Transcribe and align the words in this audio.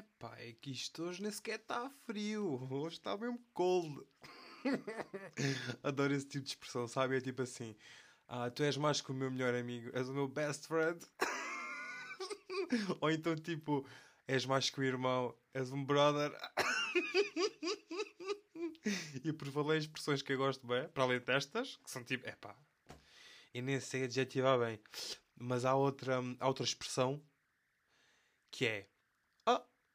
Epá, 0.00 0.34
é 0.38 0.54
que 0.54 0.70
isto 0.70 1.02
hoje 1.02 1.22
nem 1.22 1.30
sequer 1.30 1.60
está 1.60 1.90
frio. 2.06 2.66
Hoje 2.70 2.96
está 2.96 3.14
mesmo 3.18 3.38
cold. 3.52 4.02
Adoro 5.84 6.14
esse 6.14 6.26
tipo 6.26 6.42
de 6.42 6.52
expressão, 6.52 6.88
sabe? 6.88 7.18
É 7.18 7.20
tipo 7.20 7.42
assim: 7.42 7.76
ah, 8.26 8.50
tu 8.50 8.62
és 8.62 8.78
mais 8.78 9.02
que 9.02 9.10
o 9.10 9.14
meu 9.14 9.30
melhor 9.30 9.54
amigo, 9.54 9.90
és 9.92 10.08
o 10.08 10.14
meu 10.14 10.26
best 10.26 10.66
friend. 10.66 11.04
Ou 13.02 13.10
então, 13.10 13.36
tipo, 13.36 13.86
és 14.26 14.46
mais 14.46 14.70
que 14.70 14.80
o 14.80 14.84
irmão, 14.84 15.36
és 15.52 15.70
um 15.70 15.84
brother. 15.84 16.32
e 19.22 19.34
por 19.34 19.74
em 19.74 19.78
expressões 19.78 20.22
que 20.22 20.32
eu 20.32 20.38
gosto 20.38 20.66
bem, 20.66 20.88
para 20.88 21.02
além 21.02 21.20
destas, 21.20 21.76
que 21.76 21.90
são 21.90 22.02
tipo, 22.02 22.26
epá, 22.26 22.56
eu 23.52 23.62
nem 23.62 23.78
sei 23.78 24.04
adjetivar 24.04 24.58
bem, 24.58 24.80
mas 25.36 25.66
há 25.66 25.74
outra, 25.74 26.20
há 26.38 26.48
outra 26.48 26.64
expressão 26.64 27.22
que 28.50 28.66
é 28.66 28.89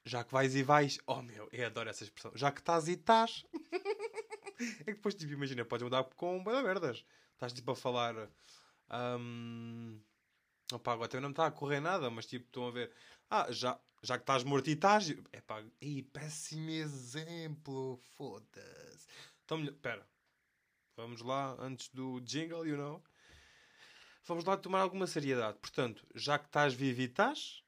já 0.05 0.23
que 0.23 0.31
vais 0.31 0.55
e 0.55 0.61
vais, 0.61 0.99
oh 1.07 1.21
meu, 1.21 1.49
eu 1.51 1.65
adoro 1.65 1.89
essa 1.89 2.03
expressão, 2.03 2.31
já 2.35 2.52
que 2.52 2.59
estás 2.59 2.88
e 2.88 2.93
estás. 2.93 3.43
é 4.81 4.84
que 4.85 4.93
depois, 4.93 5.16
tipo, 5.16 5.34
imagina, 5.34 5.66
podes 5.66 5.84
mudar 5.84 6.03
com 6.16 6.43
boa 6.43 6.61
merdas. 6.61 7.03
Estás 7.34 7.52
tipo 7.52 7.71
a 7.71 7.75
falar. 7.75 8.30
Um, 8.89 9.99
opa, 10.71 10.94
agora 10.94 11.20
não 11.20 11.30
me 11.30 11.33
está 11.33 11.47
a 11.47 11.52
correr 11.52 11.80
nada, 11.80 12.09
mas 12.09 12.27
tipo, 12.27 12.45
estão 12.45 12.67
a 12.67 12.71
ver. 12.71 12.91
Ah, 13.30 13.52
já, 13.52 13.80
já 14.03 14.17
que 14.17 14.23
estás 14.23 14.44
morto 14.44 14.70
e 14.70 14.73
estás. 14.73 15.09
É 15.33 15.41
pá, 15.41 15.63
ih, 15.81 16.03
péssimo 16.03 16.69
exemplo, 16.69 17.97
foda-se. 18.16 19.08
Então, 19.44 19.66
pera, 19.81 20.08
vamos 20.95 21.22
lá, 21.22 21.58
antes 21.59 21.89
do 21.89 22.22
jingle, 22.22 22.66
you 22.66 22.77
know. 22.77 23.03
Vamos 24.25 24.45
lá 24.45 24.55
tomar 24.55 24.81
alguma 24.81 25.08
seriedade. 25.08 25.58
Portanto, 25.59 26.05
já 26.16 26.38
que 26.38 26.45
estás 26.45 26.73
vivo 26.73 27.02
e 27.02 27.05
estás. 27.05 27.64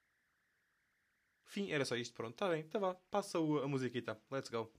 Fim, 1.49 1.71
era 1.71 1.85
só 1.85 1.95
isto, 1.95 2.13
pronto, 2.13 2.33
está 2.33 2.49
bem, 2.49 2.63
tá 2.63 2.77
vá, 2.77 2.93
passa 3.09 3.37
a 3.37 3.67
musiquita, 3.69 4.19
let's 4.29 4.49
go. 4.49 4.69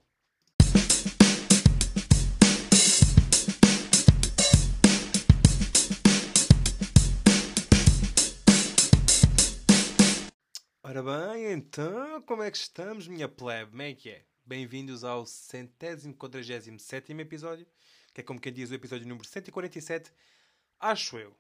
Ora 10.83 11.03
bem, 11.03 11.53
então, 11.53 12.21
como 12.23 12.43
é 12.43 12.51
que 12.51 12.59
estamos, 12.59 13.09
minha 13.09 13.29
plebe? 13.29 13.71
Como 13.71 13.83
é 13.83 13.95
que 13.95 14.11
é? 14.11 14.27
Bem-vindos 14.45 15.05
ao 15.05 15.25
centésimo 15.25 16.15
quadragésimo 16.15 16.79
sétimo 16.79 17.23
episódio, 17.23 17.67
que 18.13 18.21
é 18.21 18.25
como 18.25 18.39
quem 18.39 18.53
diz 18.53 18.71
o 18.71 18.75
episódio 18.75 19.09
número 19.09 19.27
147, 19.27 20.13
acho 20.79 21.17
eu. 21.17 21.35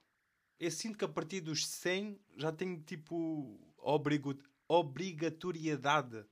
Eu 0.59 0.71
sinto 0.71 0.97
que 0.97 1.05
a 1.05 1.09
partir 1.09 1.43
dos 1.43 1.67
100 1.67 2.19
já 2.39 2.51
tenho, 2.51 2.81
tipo, 2.81 3.61
obrigo, 3.77 4.35
obrigatoriedade 4.69 6.25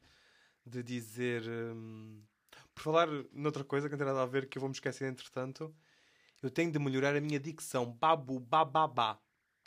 de 0.64 0.82
dizer... 0.82 1.42
Hum, 1.48 2.22
por 2.74 2.82
falar 2.82 3.08
noutra 3.32 3.64
coisa 3.64 3.88
que 3.88 3.92
não 3.92 3.98
tem 3.98 4.06
nada 4.06 4.22
a 4.22 4.26
ver, 4.26 4.48
que 4.48 4.58
eu 4.58 4.60
vou 4.60 4.68
me 4.68 4.74
esquecer 4.74 5.10
entretanto, 5.10 5.74
eu 6.42 6.50
tenho 6.50 6.70
de 6.70 6.78
melhorar 6.78 7.16
a 7.16 7.20
minha 7.20 7.40
dicção. 7.40 7.90
Babu, 7.90 8.38
bababá. 8.38 9.18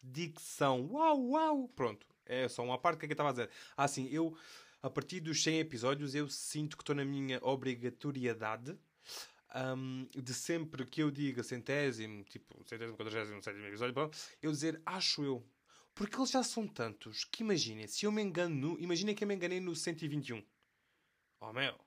Dicção. 0.04 0.88
Uau, 0.92 1.20
uau. 1.30 1.68
Pronto 1.70 2.06
é 2.30 2.48
só 2.48 2.64
uma 2.64 2.78
parte. 2.78 3.00
Que 3.00 3.06
é 3.06 3.10
eu 3.10 3.14
estava 3.14 3.30
a 3.30 3.34
dizer? 3.34 3.50
Ah, 3.76 3.88
sim, 3.88 4.08
eu, 4.12 4.38
a 4.82 4.90
partir 4.90 5.20
dos 5.20 5.44
100 5.44 5.60
episódios, 5.60 6.16
eu 6.16 6.30
sinto 6.30 6.78
que 6.78 6.84
estou 6.84 6.96
na 6.96 7.04
minha 7.04 7.40
obrigatoriedade 7.42 8.78
um, 9.76 10.08
de 10.16 10.34
sempre 10.34 10.86
que 10.86 11.02
eu 11.02 11.10
diga 11.10 11.42
centésimo, 11.42 12.24
tipo, 12.24 12.64
centésimo, 12.66 12.96
quadragésimo, 12.96 13.44
sétimo 13.44 13.66
episódio, 13.66 13.94
bom, 13.94 14.10
eu 14.42 14.52
dizer 14.52 14.80
acho 14.86 15.24
eu. 15.24 15.44
Porque 16.00 16.16
eles 16.16 16.30
já 16.30 16.42
são 16.42 16.66
tantos 16.66 17.26
que 17.26 17.44
imaginem, 17.44 17.86
se 17.86 18.06
eu 18.06 18.12
me 18.14 18.22
engano, 18.22 18.78
imaginem 18.80 19.14
que 19.14 19.22
eu 19.22 19.28
me 19.28 19.36
enganei 19.36 19.60
no 19.60 19.76
121. 19.76 20.42
Oh 21.42 21.52
meu, 21.52 21.78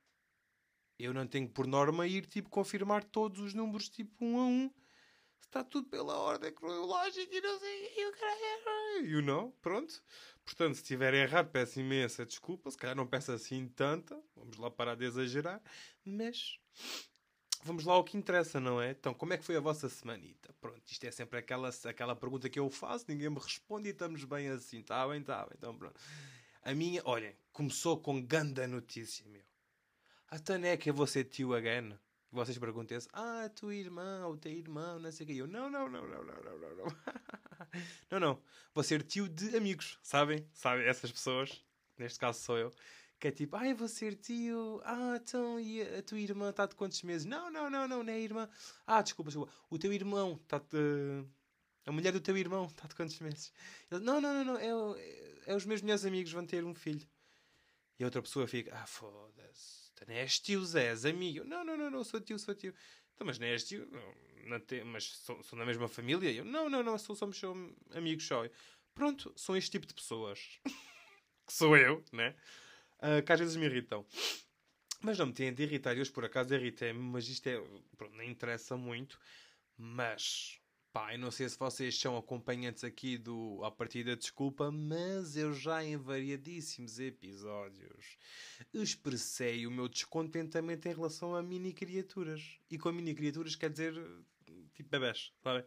eu 0.99 1.15
não 1.15 1.27
tenho 1.27 1.49
por 1.49 1.67
norma 1.67 2.07
ir 2.07 2.27
tipo 2.27 2.51
confirmar 2.51 3.05
todos 3.05 3.41
os 3.41 3.55
números 3.55 3.89
tipo 3.89 4.23
um 4.23 4.39
a 4.39 4.45
um 4.45 4.71
está 5.41 5.65
tudo 5.65 5.89
pela 5.89 6.15
ordem 6.15 6.53
cronológica 6.53 7.35
e 7.35 7.41
não 7.41 7.59
sei 7.59 7.93
e 7.97 8.07
o 8.07 8.13
caralho. 8.13 9.07
You 9.07 9.23
know? 9.23 9.51
Pronto. 9.63 10.05
Portanto, 10.45 10.75
se 10.75 10.83
estiver 10.83 11.15
errado, 11.15 11.51
peço 11.51 11.81
imensa 11.81 12.27
desculpa. 12.27 12.71
Se 12.71 12.77
calhar 12.77 12.95
não 12.95 13.07
peço 13.07 13.33
assim 13.33 13.67
tanta. 13.67 14.23
Vamos 14.37 14.59
lá 14.59 14.71
parar 14.71 14.95
de 14.95 15.07
exagerar. 15.07 15.59
Mas 16.05 16.59
vamos 17.63 17.85
lá 17.85 17.95
ao 17.95 18.05
que 18.05 18.17
interessa, 18.17 18.61
não 18.61 18.81
é? 18.81 18.91
Então, 18.91 19.15
como 19.15 19.33
é 19.33 19.39
que 19.39 19.45
foi 19.45 19.57
a 19.57 19.61
vossa 19.61 19.89
semanita? 19.89 20.53
Pronto, 20.61 20.83
isto 20.87 21.05
é 21.05 21.11
sempre 21.11 21.39
aquela, 21.39 21.71
aquela 21.85 22.17
pergunta 22.17 22.49
que 22.49 22.59
eu 22.59 22.69
faço, 22.71 23.07
ninguém 23.09 23.31
me 23.31 23.39
responde 23.39 23.89
e 23.89 23.93
estamos 23.93 24.25
bem 24.25 24.49
assim. 24.49 24.81
Está 24.81 25.07
bem, 25.09 25.21
está 25.21 25.45
bem. 25.45 25.55
Então, 25.57 25.77
pronto. 25.77 25.99
A 26.63 26.75
minha, 26.75 27.03
olhem, 27.05 27.35
começou 27.53 27.99
com 27.99 28.21
ganda 28.23 28.67
notícia, 28.67 29.27
meu. 29.29 29.43
A 30.29 30.39
Taneca, 30.39 30.93
vou 30.93 31.07
ser 31.07 31.25
tio 31.25 31.55
again. 31.55 31.99
E 32.33 32.35
vocês 32.35 32.57
perguntam-se, 32.57 33.09
ah, 33.13 33.51
tua 33.55 33.75
irmã, 33.75 34.27
o 34.27 34.37
teu 34.37 34.53
irmão, 34.53 34.99
não 34.99 35.13
sei 35.13 35.25
o 35.25 35.27
que. 35.29 35.37
Eu, 35.37 35.47
não, 35.47 35.69
não, 35.69 35.89
não, 35.89 36.07
não, 36.07 36.25
não, 36.25 36.43
não, 36.43 36.59
não, 36.59 36.77
não. 36.77 36.87
não, 38.11 38.21
não. 38.21 38.43
Vou 38.75 38.83
ser 38.83 39.03
tio 39.03 39.29
de 39.29 39.55
amigos, 39.57 39.99
sabem? 40.03 40.49
Sabem, 40.53 40.87
essas 40.87 41.13
pessoas, 41.13 41.63
neste 41.99 42.19
caso 42.19 42.41
sou 42.41 42.57
eu, 42.57 42.73
que 43.23 43.29
é 43.29 43.31
tipo, 43.31 43.55
ah, 43.55 43.69
eu 43.69 43.77
vou 43.77 43.87
ser 43.87 44.17
tio, 44.17 44.81
ah, 44.85 45.17
então, 45.23 45.61
e 45.61 45.81
a 45.81 46.03
tua 46.03 46.19
irmã 46.19 46.51
está 46.51 46.67
de 46.67 46.75
quantos 46.75 47.01
meses? 47.05 47.25
Não, 47.25 47.53
não, 47.53 47.71
não, 47.71 47.87
não, 47.87 48.03
não 48.03 48.13
é 48.13 48.19
irmã. 48.19 48.49
Ah, 48.85 49.01
desculpa, 49.01 49.31
desculpa. 49.31 49.53
O 49.71 49.79
teu 49.79 49.93
irmão 49.93 50.41
está 50.43 50.59
de... 50.59 51.25
A 51.87 51.93
mulher 51.93 52.13
do 52.13 52.21
teu 52.21 52.37
irmão 52.37 52.67
está 52.67 52.89
de 52.89 52.97
quantos 52.97 53.21
meses? 53.21 53.53
Ele, 53.89 54.05
não, 54.05 54.21
não, 54.21 54.45
não, 54.45 54.45
não, 54.45 54.97
é, 54.97 55.45
é 55.47 55.55
os 55.55 55.65
meus 55.65 55.81
melhores 55.83 56.05
amigos 56.05 56.33
vão 56.33 56.45
ter 56.45 56.65
um 56.65 56.75
filho. 56.75 57.09
E 57.97 58.03
a 58.03 58.07
outra 58.09 58.21
pessoa 58.21 58.49
fica, 58.49 58.77
ah, 58.77 58.87
foda-se 58.87 59.83
não 60.05 60.17
és 60.17 60.41
tio 60.41 60.65
Zé, 60.65 60.89
és 60.89 61.05
amigo. 61.05 61.45
Não, 61.45 61.65
não, 61.65 61.77
não, 61.77 61.89
não, 61.89 62.03
sou 62.03 62.21
tio, 62.21 62.37
sou 62.41 62.57
tio. 62.57 62.75
Então, 63.15 63.25
mas 63.25 63.39
não 63.39 63.47
és 63.47 63.63
tio, 63.63 63.89
não, 63.89 64.59
não 64.59 64.87
mas 64.87 65.05
sou, 65.05 65.41
da 65.57 65.65
mesma 65.65 65.87
família? 65.87 66.29
Eu, 66.33 66.45
não, 66.45 66.69
não, 66.69 66.83
não, 66.83 66.99
sou, 66.99 67.15
somos 67.15 67.41
amigos 67.95 68.27
só. 68.27 68.43
Pronto, 68.95 69.33
são 69.37 69.57
este 69.57 69.71
tipo 69.71 69.87
de 69.87 69.95
pessoas. 69.95 70.59
que 71.47 71.53
sou 71.53 71.77
eu, 71.77 72.05
né? 72.13 72.35
Uh, 73.03 73.23
que 73.25 73.33
às 73.33 73.41
vezes 73.41 73.57
me 73.57 73.67
irritam. 73.67 74.07
Mas 75.01 75.19
não 75.19 75.27
me 75.27 75.33
têm 75.33 75.53
de 75.53 75.65
irritar. 75.65 75.97
Eu, 75.97 76.13
por 76.13 76.25
acaso, 76.25 76.55
irritei-me, 76.55 77.01
mas 77.01 77.29
isto 77.29 77.47
é. 77.49 77.61
Pronto, 77.97 78.15
não 78.15 78.23
interessa 78.23 78.77
muito. 78.77 79.19
Mas 79.77 80.63
Pá, 80.93 81.15
eu 81.15 81.19
não 81.19 81.31
sei 81.31 81.49
se 81.49 81.59
vocês 81.59 81.99
são 81.99 82.19
acompanhantes 82.19 82.85
aqui 82.85 83.17
do 83.17 83.65
A 83.65 83.71
Partida 83.71 84.15
Desculpa, 84.15 84.71
mas 84.71 85.39
eu 85.39 85.55
já 85.55 85.83
em 85.83 85.97
variadíssimos 85.97 87.01
episódios 87.01 88.19
expressei 88.75 89.67
o 89.67 89.71
meu 89.71 89.89
descontentamento 89.89 90.87
em 90.87 90.93
relação 90.93 91.35
a 91.35 91.43
mini 91.43 91.73
criaturas. 91.73 92.59
E 92.71 92.77
com 92.77 92.93
mini 92.93 93.15
criaturas 93.15 93.57
quer 93.57 93.71
dizer 93.71 93.95
tipo 94.75 94.91
bebés, 94.91 95.33
sabe? 95.43 95.65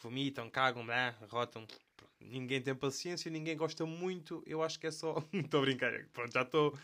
Vomitam, 0.00 0.48
cagam, 0.48 0.86
blá, 0.86 1.18
rotam. 1.28 1.66
Ninguém 2.20 2.60
tem 2.60 2.74
paciência, 2.74 3.30
ninguém 3.30 3.56
gosta 3.56 3.86
muito. 3.86 4.42
Eu 4.46 4.62
acho 4.62 4.78
que 4.78 4.86
é 4.86 4.90
só. 4.90 5.24
Estou 5.32 5.60
a 5.60 5.64
brincar. 5.64 5.92
Pronto, 6.12 6.32
já 6.32 6.42
estou. 6.42 6.78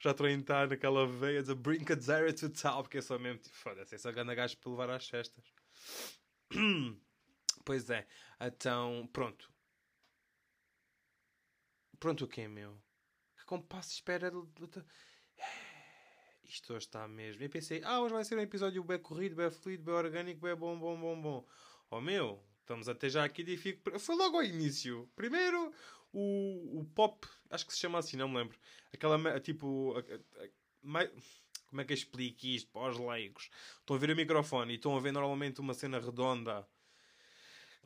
Já 0.00 0.12
estou 0.12 0.26
a 0.26 0.30
entrar 0.30 0.66
naquela 0.66 1.06
veia 1.06 1.42
de 1.42 1.54
brincadeira 1.54 2.32
total, 2.32 2.82
porque 2.82 2.98
é 2.98 3.02
só 3.02 3.18
mesmo 3.18 3.38
tipo, 3.38 3.54
foda-se, 3.54 3.94
é 3.94 3.98
só 3.98 4.10
ganda 4.10 4.34
gajo 4.34 4.56
para 4.56 4.70
levar 4.70 4.90
às 4.90 5.08
festas. 5.08 5.44
Pois 7.62 7.90
é. 7.90 8.06
Então, 8.40 9.06
pronto. 9.12 9.52
Pronto 11.98 12.24
o 12.24 12.28
quê, 12.28 12.48
meu? 12.48 12.82
Que 13.36 13.44
compasso 13.44 13.92
espera... 13.92 14.32
Isto 16.42 16.72
hoje 16.72 16.86
está 16.86 17.06
mesmo. 17.06 17.42
Eu 17.42 17.50
pensei, 17.50 17.82
ah, 17.84 18.00
hoje 18.00 18.14
vai 18.14 18.24
ser 18.24 18.36
um 18.36 18.40
episódio 18.40 18.82
bem 18.82 18.98
corrido, 18.98 19.36
bem 19.36 19.50
fluido, 19.50 19.84
bem 19.84 19.94
orgânico, 19.94 20.40
bem 20.40 20.56
bom, 20.56 20.78
bom, 20.78 20.98
bom, 20.98 21.20
bom. 21.20 21.46
Oh, 21.90 22.00
meu, 22.00 22.42
estamos 22.70 22.88
até 22.88 23.08
já 23.08 23.24
aqui 23.24 23.42
de 23.42 23.56
fico... 23.56 23.98
Foi 23.98 24.14
logo 24.14 24.36
ao 24.36 24.44
início. 24.44 25.10
Primeiro, 25.16 25.72
o, 26.12 26.80
o 26.80 26.84
pop, 26.94 27.26
acho 27.50 27.66
que 27.66 27.72
se 27.72 27.80
chama 27.80 27.98
assim, 27.98 28.16
não 28.16 28.28
me 28.28 28.36
lembro. 28.36 28.56
Aquela, 28.92 29.40
tipo... 29.40 29.94
A, 29.96 30.00
a, 30.00 31.04
a, 31.04 31.10
como 31.66 31.80
é 31.80 31.84
que 31.84 31.92
eu 31.92 31.96
explico 31.96 32.46
isto 32.46 32.70
para 32.70 32.90
os 32.90 32.98
leigos? 32.98 33.50
Estão 33.78 33.96
a 33.96 33.98
ver 33.98 34.10
o 34.10 34.16
microfone 34.16 34.72
e 34.72 34.76
estão 34.76 34.96
a 34.96 35.00
ver 35.00 35.12
normalmente 35.12 35.60
uma 35.60 35.74
cena 35.74 36.00
redonda 36.00 36.66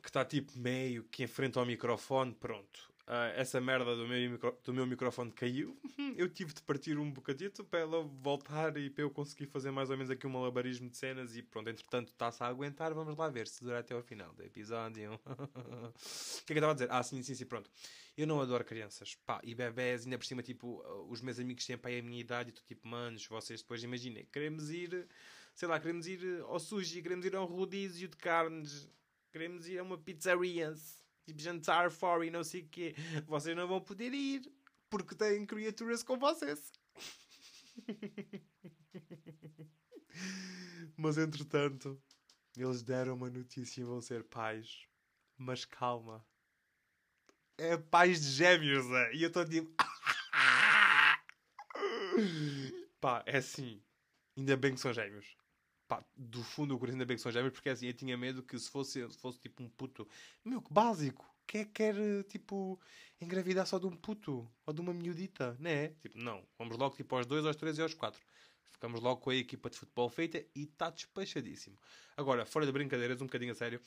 que 0.01 0.09
está 0.09 0.23
tipo 0.23 0.57
meio 0.57 1.03
que 1.05 1.23
enfrenta 1.23 1.59
ao 1.59 1.65
microfone, 1.65 2.33
pronto. 2.33 2.93
Uh, 3.07 3.29
essa 3.35 3.61
merda 3.61 3.95
do 3.95 4.07
meu, 4.07 4.31
micro, 4.31 4.59
do 4.63 4.73
meu 4.73 4.87
microfone 4.87 5.31
caiu. 5.31 5.79
eu 6.17 6.27
tive 6.27 6.53
de 6.53 6.61
partir 6.63 6.97
um 6.97 7.11
bocadito 7.11 7.63
para 7.63 7.81
ela 7.81 8.01
voltar 8.01 8.75
e 8.77 8.89
para 8.89 9.03
eu 9.03 9.11
conseguir 9.11 9.45
fazer 9.45 9.69
mais 9.69 9.91
ou 9.91 9.95
menos 9.95 10.09
aqui 10.09 10.25
um 10.25 10.31
malabarismo 10.31 10.89
de 10.89 10.97
cenas. 10.97 11.35
E 11.35 11.43
pronto, 11.43 11.69
entretanto 11.69 12.07
está-se 12.07 12.41
a 12.41 12.47
aguentar. 12.47 12.95
Vamos 12.95 13.15
lá 13.15 13.29
ver 13.29 13.47
se 13.47 13.63
dura 13.63 13.79
até 13.79 13.93
ao 13.93 14.01
final 14.01 14.33
do 14.33 14.41
episódio. 14.41 15.19
o 15.21 16.45
que 16.45 16.53
é 16.53 16.53
que 16.53 16.53
eu 16.53 16.55
estava 16.55 16.71
a 16.71 16.73
dizer? 16.73 16.87
Ah, 16.91 17.03
sim, 17.03 17.21
sim, 17.21 17.35
sim, 17.35 17.45
pronto. 17.45 17.69
Eu 18.17 18.25
não 18.25 18.41
adoro 18.41 18.65
crianças. 18.65 19.13
Pá, 19.23 19.39
e 19.43 19.53
bebés, 19.53 20.05
ainda 20.05 20.17
por 20.17 20.25
cima, 20.25 20.41
tipo, 20.41 20.83
os 21.07 21.21
meus 21.21 21.39
amigos 21.39 21.63
têm 21.63 21.77
pai 21.77 21.99
a 21.99 22.01
minha 22.01 22.19
idade 22.19 22.49
e 22.49 22.53
tu, 22.53 22.63
tipo, 22.65 22.87
manos, 22.87 23.27
vocês 23.27 23.61
depois 23.61 23.83
imaginem, 23.83 24.25
queremos 24.31 24.71
ir, 24.71 25.07
sei 25.53 25.67
lá, 25.67 25.79
queremos 25.79 26.07
ir 26.07 26.41
ao 26.41 26.59
sushi, 26.59 27.03
queremos 27.03 27.23
ir 27.23 27.35
a 27.35 27.41
um 27.41 27.45
rodízio 27.45 28.07
de 28.07 28.17
carnes 28.17 28.89
queremos 29.35 29.67
ir 29.67 29.77
a 29.77 29.83
uma 29.83 29.97
pizzaria, 29.97 30.73
tipo 31.25 31.41
jantar 31.41 31.91
fora 31.91 32.25
e 32.25 32.29
não 32.29 32.43
sei 32.43 32.61
o 32.61 32.69
quê. 32.69 32.95
Vocês 33.25 33.55
não 33.55 33.67
vão 33.67 33.81
poder 33.81 34.13
ir. 34.13 34.51
porque 34.89 35.15
têm 35.15 35.45
criaturas 35.45 36.03
com 36.03 36.17
vocês. 36.17 36.71
Mas 40.95 41.17
entretanto, 41.17 42.01
eles 42.55 42.81
deram 42.81 43.15
uma 43.15 43.29
notícia 43.29 43.81
e 43.81 43.83
vão 43.83 43.99
ser 44.01 44.23
pais. 44.23 44.87
Mas 45.37 45.65
calma. 45.65 46.25
É 47.57 47.77
pais 47.77 48.21
de 48.21 48.31
gêmeos, 48.31 48.85
é? 48.91 49.13
E 49.13 49.23
eu 49.23 49.27
estou 49.27 49.45
tipo. 49.45 49.69
Pá, 53.01 53.23
é 53.25 53.37
assim. 53.37 53.83
Ainda 54.37 54.55
bem 54.55 54.73
que 54.73 54.79
são 54.79 54.93
gêmeos. 54.93 55.35
Pá, 55.87 56.03
do 56.15 56.43
fundo 56.43 56.73
do 56.73 56.79
coração 56.79 56.95
ainda 56.95 57.05
bem 57.05 57.15
que 57.15 57.21
são 57.21 57.31
gêmeos, 57.31 57.53
porque 57.53 57.69
é 57.69 57.71
assim, 57.71 57.87
eu 57.87 57.93
tinha 57.93 58.17
medo 58.17 58.41
que 58.41 58.57
se 58.57 58.69
fosse, 58.69 59.07
se 59.07 59.17
fosse 59.17 59.39
tipo 59.39 59.63
um 59.63 59.69
puto. 59.69 60.07
Meu, 60.43 60.61
que 60.61 60.73
básico. 60.73 61.25
Quem 61.45 61.61
é 61.61 61.65
que 61.65 61.71
quer, 61.71 61.95
tipo, 62.23 62.79
engravidar 63.21 63.67
só 63.67 63.77
de 63.77 63.85
um 63.85 63.95
puto? 63.95 64.49
Ou 64.65 64.73
de 64.73 64.81
uma 64.81 64.93
miudita? 64.93 65.55
Não 65.59 65.69
é? 65.69 65.89
Tipo, 66.01 66.17
não. 66.17 66.43
Vamos 66.57 66.75
logo, 66.77 66.95
tipo, 66.95 67.15
aos 67.15 67.27
dois, 67.27 67.45
aos 67.45 67.55
três 67.55 67.77
e 67.77 67.81
aos 67.81 67.93
quatro. 67.93 68.19
Ficamos 68.71 68.99
logo 68.99 69.21
com 69.21 69.29
a 69.29 69.35
equipa 69.35 69.69
de 69.69 69.77
futebol 69.77 70.09
feita 70.09 70.43
e 70.55 70.63
está 70.63 70.89
despachadíssimo. 70.89 71.77
Agora, 72.17 72.45
fora 72.45 72.65
de 72.65 72.71
brincadeiras, 72.71 73.21
um 73.21 73.25
bocadinho 73.25 73.51
a 73.51 73.55
sério. 73.55 73.79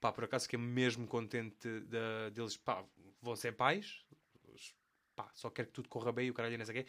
Pá, 0.00 0.12
por 0.12 0.24
acaso 0.24 0.44
fiquei 0.44 0.58
mesmo 0.58 1.06
contente 1.06 1.68
de, 1.80 2.30
deles, 2.32 2.56
pá, 2.56 2.84
vão 3.20 3.36
ser 3.36 3.52
pais. 3.52 4.04
Pá, 5.14 5.30
só 5.34 5.50
quero 5.50 5.68
que 5.68 5.74
tudo 5.74 5.88
corra 5.88 6.12
bem 6.12 6.28
e 6.28 6.30
o 6.30 6.34
caralho 6.34 6.56
não 6.56 6.64
sei 6.64 6.82
o. 6.82 6.86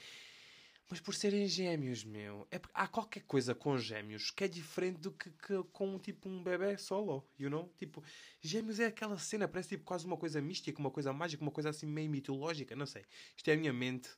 Mas 0.90 1.00
por 1.00 1.16
serem 1.16 1.48
gêmeos, 1.48 2.04
meu. 2.04 2.48
É, 2.52 2.60
há 2.74 2.88
qualquer 2.88 3.24
coisa 3.24 3.56
com 3.56 3.78
gêmeos 3.78 4.30
que 4.32 4.44
é 4.44 4.48
diferente 4.48 5.00
do 5.00 5.12
que, 5.12 5.30
que, 5.32 5.64
com 5.72 5.98
tipo 5.98 6.30
um 6.30 6.44
bebê 6.44 6.78
solo, 6.78 7.28
you 7.40 7.50
know? 7.50 7.74
Tipo, 7.78 8.04
gêmeos 8.42 8.80
é 8.80 8.88
aquela 8.88 9.18
cena, 9.18 9.48
parece 9.48 9.70
tipo 9.70 9.84
quase 9.86 10.06
uma 10.06 10.18
coisa 10.18 10.42
mística, 10.42 10.80
uma 10.80 10.92
coisa 10.92 11.14
mágica, 11.14 11.42
uma 11.42 11.52
coisa 11.52 11.70
assim 11.70 11.86
meio 11.86 12.10
mitológica, 12.10 12.76
não 12.76 12.86
sei. 12.86 13.06
Isto 13.36 13.50
é 13.50 13.54
a 13.54 13.58
minha 13.58 13.74
mente 13.74 14.10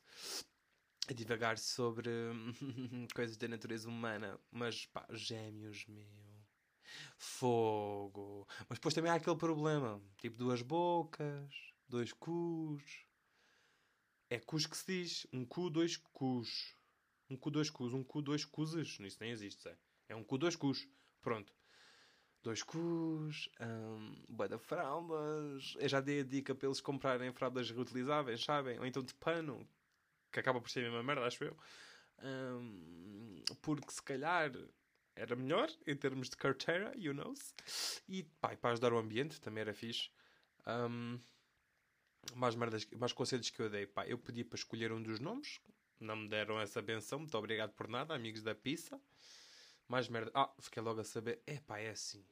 a 1.08 1.12
divagar 1.12 1.56
sobre 1.56 2.10
coisas 3.14 3.36
da 3.36 3.48
natureza 3.48 3.88
humana. 3.88 4.38
Mas 4.50 4.86
pá, 4.86 5.06
gêmeos, 5.12 5.86
meu. 5.86 6.06
Fogo. 7.16 8.46
Mas 8.68 8.78
depois 8.78 8.94
também 8.94 9.10
há 9.10 9.14
aquele 9.14 9.36
problema. 9.36 10.02
Tipo, 10.18 10.36
duas 10.36 10.62
bocas, 10.62 11.54
dois 11.88 12.12
cus. 12.12 13.05
É 14.28 14.38
cus 14.38 14.66
que 14.66 14.76
se 14.76 14.86
diz. 14.86 15.26
Um 15.32 15.44
cu, 15.44 15.70
dois 15.70 15.96
cus. 15.96 16.74
Um 17.30 17.36
cu, 17.36 17.50
dois 17.50 17.70
cus. 17.70 17.92
Um 17.92 18.02
cu, 18.02 18.22
dois 18.22 18.44
cuses. 18.44 18.98
Isso 18.98 19.18
nem 19.20 19.30
existe, 19.30 19.68
é. 19.68 19.76
É 20.08 20.16
um 20.16 20.24
cu, 20.24 20.38
dois 20.38 20.56
cus. 20.56 20.88
Pronto. 21.22 21.52
Dois 22.42 22.62
cus. 22.62 23.48
Um, 23.60 24.24
boa 24.28 24.48
de 24.48 24.58
fraldas. 24.58 25.74
Eu 25.78 25.88
já 25.88 26.00
dei 26.00 26.20
a 26.20 26.24
dica 26.24 26.54
para 26.54 26.66
eles 26.66 26.80
comprarem 26.80 27.32
fraldas 27.32 27.70
reutilizáveis, 27.70 28.44
sabem? 28.44 28.78
Ou 28.78 28.86
então 28.86 29.02
de 29.02 29.14
pano. 29.14 29.68
Que 30.32 30.40
acaba 30.40 30.60
por 30.60 30.70
ser 30.70 30.80
a 30.80 30.82
mesma 30.84 31.02
merda, 31.02 31.26
acho 31.26 31.44
eu. 31.44 31.56
Um, 32.22 33.42
porque 33.62 33.92
se 33.92 34.02
calhar 34.02 34.52
era 35.14 35.34
melhor 35.34 35.70
em 35.86 35.96
termos 35.96 36.28
de 36.28 36.36
carteira, 36.36 36.92
you 36.96 37.14
know 37.14 37.34
E 38.08 38.22
pá, 38.40 38.56
para 38.56 38.72
ajudar 38.72 38.92
o 38.92 38.98
ambiente 38.98 39.40
também 39.40 39.62
era 39.62 39.72
fixe. 39.74 40.10
Um, 40.66 41.18
mais, 42.34 42.54
merdas, 42.54 42.86
mais 42.96 43.12
conselhos 43.12 43.50
que 43.50 43.60
eu 43.60 43.70
dei. 43.70 43.86
Pá, 43.86 44.06
eu 44.06 44.18
pedi 44.18 44.44
para 44.44 44.56
escolher 44.56 44.92
um 44.92 45.02
dos 45.02 45.20
nomes. 45.20 45.60
Não 46.00 46.16
me 46.16 46.28
deram 46.28 46.60
essa 46.60 46.82
benção. 46.82 47.20
Muito 47.20 47.36
obrigado 47.36 47.72
por 47.72 47.88
nada, 47.88 48.14
amigos 48.14 48.42
da 48.42 48.54
pizza. 48.54 49.00
Mais 49.88 50.08
merda. 50.08 50.30
Ah, 50.34 50.52
fiquei 50.60 50.82
logo 50.82 51.00
a 51.00 51.04
saber. 51.04 51.40
É 51.46 51.58
pá, 51.60 51.78
é 51.78 51.90
assim. 51.90 52.24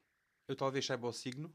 Eu 0.47 0.55
talvez 0.57 0.85
saiba 0.85 1.07
o 1.07 1.13
signo, 1.13 1.55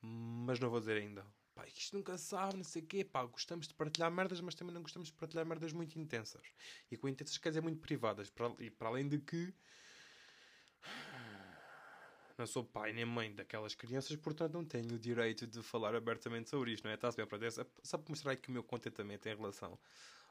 mas 0.00 0.58
não 0.58 0.70
vou 0.70 0.80
dizer 0.80 0.96
ainda. 0.96 1.26
Pá, 1.54 1.66
isto 1.66 1.96
nunca 1.96 2.16
sabe, 2.18 2.56
não 2.56 2.64
sei 2.64 2.82
o 2.82 2.86
quê. 2.86 3.04
Pá, 3.04 3.24
gostamos 3.24 3.68
de 3.68 3.74
partilhar 3.74 4.10
merdas, 4.10 4.40
mas 4.40 4.54
também 4.54 4.74
não 4.74 4.82
gostamos 4.82 5.08
de 5.08 5.14
partilhar 5.14 5.44
merdas 5.46 5.72
muito 5.72 5.98
intensas. 5.98 6.46
E 6.90 6.96
com 6.96 7.08
intensas 7.08 7.38
quer 7.38 7.50
dizer 7.50 7.60
muito 7.60 7.80
privadas. 7.80 8.32
E 8.58 8.70
para 8.70 8.88
além 8.88 9.08
de 9.08 9.18
que 9.18 9.54
não 12.36 12.46
sou 12.46 12.64
pai 12.64 12.92
nem 12.92 13.04
mãe 13.04 13.34
daquelas 13.34 13.74
crianças, 13.74 14.16
portanto 14.16 14.54
não 14.54 14.64
tenho 14.64 14.94
o 14.94 14.98
direito 14.98 15.46
de 15.46 15.62
falar 15.62 15.94
abertamente 15.94 16.50
sobre 16.50 16.72
isto, 16.72 16.84
não 16.84 16.90
é? 16.90 16.94
Está-se 16.94 17.16
bem 17.16 17.26
para 17.26 17.38
dessa, 17.38 17.66
só 17.82 17.98
para 17.98 18.10
mostrar 18.10 18.32
aqui 18.32 18.48
o 18.48 18.52
meu 18.52 18.64
contentamento 18.64 19.26
em 19.28 19.36
relação 19.36 19.78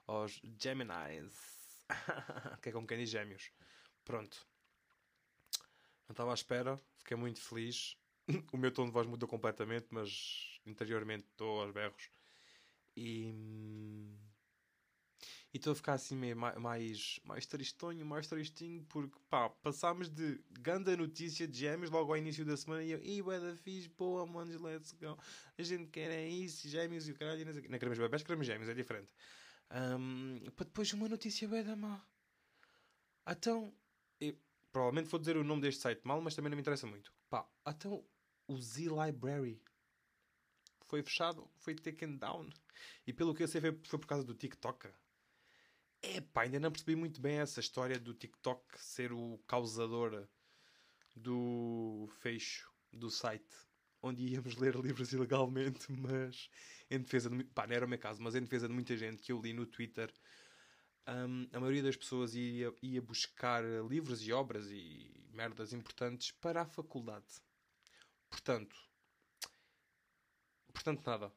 aos 0.06 0.42
Geminis, 0.60 1.38
que 2.62 2.70
é 2.70 2.72
como 2.72 2.88
quem 2.88 2.98
diz 2.98 3.10
gêmeos. 3.10 3.52
Pronto. 4.04 4.46
Não 6.08 6.14
estava 6.14 6.32
à 6.32 6.34
espera, 6.34 6.78
fiquei 6.98 7.16
muito 7.16 7.40
feliz. 7.40 7.98
o 8.52 8.58
meu 8.58 8.72
tom 8.72 8.86
de 8.86 8.92
voz 8.92 9.08
mudou 9.08 9.28
completamente, 9.28 9.88
mas 9.90 10.60
interiormente 10.66 11.26
estou 11.26 11.62
aos 11.62 11.72
berros. 11.72 12.10
E 12.96 13.32
hum, 13.34 14.18
e 15.54 15.58
estou 15.58 15.74
a 15.74 15.76
ficar 15.76 15.94
assim 15.94 16.16
meio 16.16 16.36
mais, 16.36 17.20
mais 17.24 17.46
tristonho, 17.46 18.04
mais 18.04 18.26
tristinho, 18.26 18.84
porque 18.90 19.20
pá, 19.30 19.50
passámos 19.50 20.10
de 20.10 20.42
grande 20.50 20.96
notícia 20.96 21.48
de 21.48 21.60
gêmeos 21.60 21.92
logo 21.92 22.12
ao 22.12 22.18
início 22.18 22.44
da 22.44 22.58
semana 22.58 22.84
e 22.84 22.92
eu, 22.92 23.00
ih, 23.04 23.22
da 23.22 23.56
fixe, 23.56 23.88
boa, 23.88 24.26
manos, 24.26 24.60
let's 24.60 24.92
go. 24.94 25.16
A 25.56 25.62
gente 25.62 25.92
quer 25.92 26.10
é 26.10 26.28
isso, 26.28 26.68
gêmeos 26.68 27.08
e 27.08 27.12
o 27.12 27.16
caralho, 27.16 27.46
não, 27.46 27.54
não 27.54 27.62
queremos 27.62 28.00
bebés, 28.00 28.24
queremos 28.24 28.48
gêmeos, 28.48 28.68
é 28.68 28.74
diferente. 28.74 29.10
Um, 29.70 30.40
para 30.56 30.66
depois 30.66 30.92
uma 30.94 31.08
notícia 31.08 31.48
bué 31.48 31.62
da 31.62 31.76
má. 31.76 32.04
Então, 33.28 33.72
eu, 34.20 34.36
provavelmente 34.72 35.08
vou 35.08 35.20
dizer 35.20 35.38
o 35.38 35.44
nome 35.44 35.62
deste 35.62 35.82
site 35.82 36.02
mal, 36.04 36.20
mas 36.20 36.34
também 36.34 36.50
não 36.50 36.56
me 36.56 36.62
interessa 36.62 36.88
muito. 36.88 37.14
Pá, 37.30 37.48
então 37.68 38.04
o 38.48 38.58
Z 38.60 38.88
Library 38.90 39.62
foi 40.88 41.04
fechado, 41.04 41.48
foi 41.58 41.76
taken 41.76 42.18
down. 42.18 42.50
E 43.06 43.14
pelo 43.14 43.36
que 43.36 43.44
eu 43.44 43.48
sei 43.48 43.62
foi, 43.62 43.80
foi 43.84 44.00
por 44.00 44.08
causa 44.08 44.24
do 44.24 44.34
TikTok. 44.34 44.90
Epá, 46.04 46.42
ainda 46.42 46.60
não 46.60 46.70
percebi 46.70 46.98
muito 46.98 47.22
bem 47.22 47.40
essa 47.40 47.62
história 47.62 47.98
do 47.98 48.14
TikTok 48.14 48.62
ser 48.78 49.14
o 49.14 49.40
causador 49.48 50.28
do 51.16 52.10
fecho 52.20 52.70
do 52.92 53.10
site 53.10 53.56
onde 54.02 54.22
íamos 54.22 54.58
ler 54.58 54.76
livros 54.76 55.14
ilegalmente, 55.14 55.88
mas 55.98 56.50
em 56.92 57.00
defesa 57.00 57.30
de. 57.30 57.44
pá, 57.46 57.66
não 57.66 57.74
era 57.74 57.86
o 57.86 57.90
meu 57.90 57.98
caso, 57.98 58.22
mas 58.22 58.36
em 58.36 58.42
defesa 58.42 58.68
de 58.68 58.74
muita 58.74 58.98
gente 58.98 59.24
que 59.24 59.32
eu 59.32 59.42
li 59.42 59.54
no 59.54 59.66
Twitter, 59.66 60.14
um, 61.08 61.48
a 61.54 61.60
maioria 61.60 61.84
das 61.84 61.96
pessoas 61.96 62.36
ia, 62.36 62.74
ia 62.82 63.02
buscar 63.02 63.64
livros 63.90 64.22
e 64.28 64.34
obras 64.34 64.70
e 64.70 65.10
merdas 65.32 65.72
importantes 65.72 66.32
para 66.32 66.64
a 66.64 66.66
faculdade. 66.66 67.42
Portanto, 68.30 68.76
portanto, 70.74 71.02
nada 71.06 71.34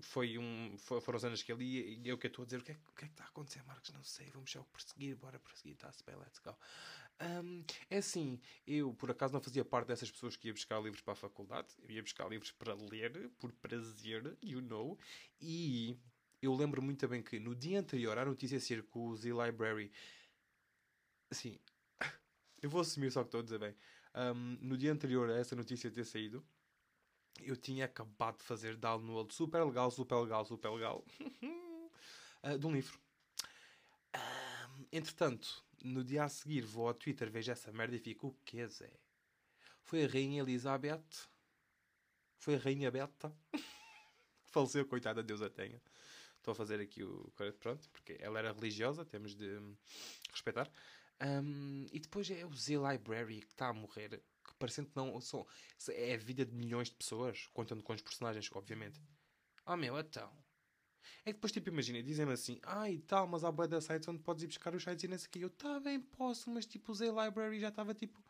foi 0.00 0.38
um, 0.38 0.76
foi, 0.78 1.00
foram 1.00 1.16
os 1.16 1.24
anos 1.24 1.42
que 1.42 1.52
ele 1.52 1.64
ia 1.64 1.80
e 1.86 2.08
eu 2.08 2.16
que 2.16 2.26
estou 2.26 2.42
a 2.42 2.46
dizer 2.46 2.60
o 2.60 2.64
que, 2.64 2.72
é, 2.72 2.74
o 2.74 2.92
que 2.92 3.04
é 3.04 3.08
que 3.08 3.14
está 3.14 3.24
a 3.24 3.28
acontecer, 3.28 3.62
Marcos? 3.64 3.92
Não 3.92 4.02
sei, 4.02 4.30
vamos 4.30 4.50
já 4.50 4.62
perseguir, 4.64 5.16
bora 5.16 5.38
perseguir, 5.38 5.74
está-se 5.74 6.04
bem, 6.04 6.16
let's 6.16 6.38
go. 6.38 6.56
Um, 7.20 7.64
é 7.88 7.98
assim, 7.98 8.40
eu 8.66 8.92
por 8.94 9.10
acaso 9.10 9.32
não 9.32 9.40
fazia 9.40 9.64
parte 9.64 9.88
dessas 9.88 10.10
pessoas 10.10 10.36
que 10.36 10.48
ia 10.48 10.52
buscar 10.52 10.80
livros 10.80 11.02
para 11.02 11.12
a 11.12 11.16
faculdade, 11.16 11.68
eu 11.82 11.90
ia 11.90 12.02
buscar 12.02 12.28
livros 12.28 12.50
para 12.50 12.74
ler, 12.74 13.30
por 13.38 13.52
prazer, 13.52 14.36
you 14.42 14.60
know, 14.60 14.98
e 15.40 15.96
eu 16.40 16.52
lembro 16.54 16.82
muito 16.82 17.06
bem 17.06 17.22
que 17.22 17.38
no 17.38 17.54
dia 17.54 17.78
anterior 17.78 18.18
à 18.18 18.24
notícia 18.24 18.58
ser 18.58 18.82
com 18.84 19.08
o 19.08 19.16
Z-Library, 19.16 19.92
assim, 21.30 21.60
eu 22.60 22.68
vou 22.68 22.80
assumir 22.80 23.12
só 23.12 23.20
que 23.22 23.28
estou 23.28 23.40
a 23.40 23.44
dizer 23.44 23.58
bem, 23.58 23.76
um, 24.14 24.58
no 24.60 24.76
dia 24.76 24.92
anterior 24.92 25.30
a 25.30 25.38
essa 25.38 25.54
notícia 25.54 25.90
ter 25.90 26.04
saído, 26.04 26.44
eu 27.40 27.56
tinha 27.56 27.84
acabado 27.84 28.38
de 28.38 28.44
fazer 28.44 28.76
download 28.76 29.32
super 29.34 29.64
legal, 29.64 29.90
super 29.90 30.16
legal, 30.16 30.44
super 30.44 30.70
legal 30.70 31.04
uh, 32.42 32.58
de 32.58 32.66
um 32.66 32.72
livro. 32.72 32.98
Uh, 34.14 34.86
entretanto, 34.92 35.64
no 35.82 36.04
dia 36.04 36.24
a 36.24 36.28
seguir 36.28 36.62
vou 36.62 36.88
ao 36.88 36.94
Twitter, 36.94 37.30
vejo 37.30 37.50
essa 37.50 37.72
merda 37.72 37.96
e 37.96 37.98
fico: 37.98 38.28
o 38.28 38.34
que 38.44 38.60
é, 38.60 38.66
Zé? 38.66 38.92
Foi 39.82 40.04
a 40.04 40.08
Rainha 40.08 40.42
Elizabeth? 40.42 41.28
Foi 42.38 42.56
a 42.56 42.58
Rainha 42.58 42.90
Beta? 42.90 43.34
Faleceu, 44.44 44.84
coitada, 44.86 45.22
Deus 45.22 45.40
a 45.42 45.48
tenha. 45.48 45.80
Estou 46.36 46.52
a 46.52 46.54
fazer 46.54 46.80
aqui 46.80 47.02
o. 47.02 47.32
Pronto, 47.60 47.88
porque 47.90 48.16
ela 48.20 48.38
era 48.38 48.52
religiosa, 48.52 49.04
temos 49.04 49.34
de 49.34 49.58
respeitar. 50.30 50.70
Um, 51.20 51.86
e 51.92 52.00
depois 52.00 52.28
é 52.30 52.44
o 52.44 52.52
Z 52.52 52.74
Library 52.78 53.42
que 53.42 53.52
está 53.52 53.68
a 53.68 53.72
morrer 53.72 54.20
parecendo 54.62 54.88
que 54.88 54.96
não 54.96 55.20
são. 55.20 55.44
É 55.88 56.14
a 56.14 56.16
vida 56.16 56.44
de 56.46 56.54
milhões 56.54 56.88
de 56.88 56.94
pessoas, 56.94 57.48
contando 57.52 57.82
com 57.82 57.92
os 57.92 58.00
personagens, 58.00 58.48
obviamente. 58.52 59.02
Oh 59.66 59.76
meu, 59.76 59.98
então. 59.98 60.30
É 61.24 61.30
que 61.30 61.32
depois, 61.32 61.50
tipo, 61.50 61.68
imagina, 61.68 62.00
dizem-me 62.00 62.32
assim, 62.32 62.60
ah, 62.62 62.84
tal, 63.08 63.26
mas 63.26 63.42
há 63.42 63.50
boa 63.50 63.66
da 63.66 63.80
sites 63.80 64.06
onde 64.06 64.22
podes 64.22 64.44
ir 64.44 64.46
buscar 64.46 64.72
os 64.72 64.84
sites 64.84 65.02
e 65.02 65.08
nesse 65.08 65.26
aqui. 65.26 65.40
Eu, 65.40 65.50
tá 65.50 65.80
posso, 66.16 66.48
mas 66.48 66.64
tipo, 66.64 66.92
usei 66.92 67.08
library 67.08 67.58
já 67.58 67.68
estava 67.70 67.92
tipo 67.92 68.22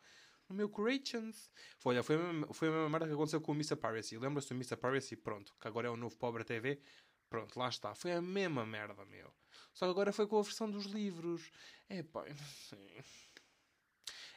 no 0.49 0.55
meu 0.55 0.67
Creations. 0.67 1.51
Foi, 1.77 1.93
olha, 1.93 2.03
foi 2.03 2.15
a 2.15 2.19
mesma, 2.19 2.53
foi 2.53 2.67
a 2.67 2.71
mesma 2.71 2.89
merda 2.89 3.07
que 3.07 3.13
aconteceu 3.13 3.39
com 3.39 3.51
o 3.51 3.55
Mr. 3.55 3.75
Piracy. 3.75 4.17
Lembra-se 4.17 4.49
do 4.49 4.55
Mr. 4.55 4.75
Piracy? 4.75 5.15
Pronto, 5.15 5.55
que 5.59 5.67
agora 5.67 5.87
é 5.87 5.91
o 5.91 5.97
novo 5.97 6.17
Pobre 6.17 6.43
TV. 6.43 6.81
Pronto, 7.29 7.57
lá 7.57 7.69
está. 7.69 7.93
Foi 7.93 8.11
a 8.11 8.21
mesma 8.21 8.65
merda, 8.65 9.05
meu. 9.05 9.31
Só 9.71 9.85
que 9.85 9.91
agora 9.91 10.11
foi 10.11 10.25
com 10.25 10.39
a 10.39 10.41
versão 10.41 10.69
dos 10.69 10.85
livros. 10.85 11.51
É 11.89 12.01
pá, 12.01 12.25
não 12.27 12.35
sei. 12.35 13.03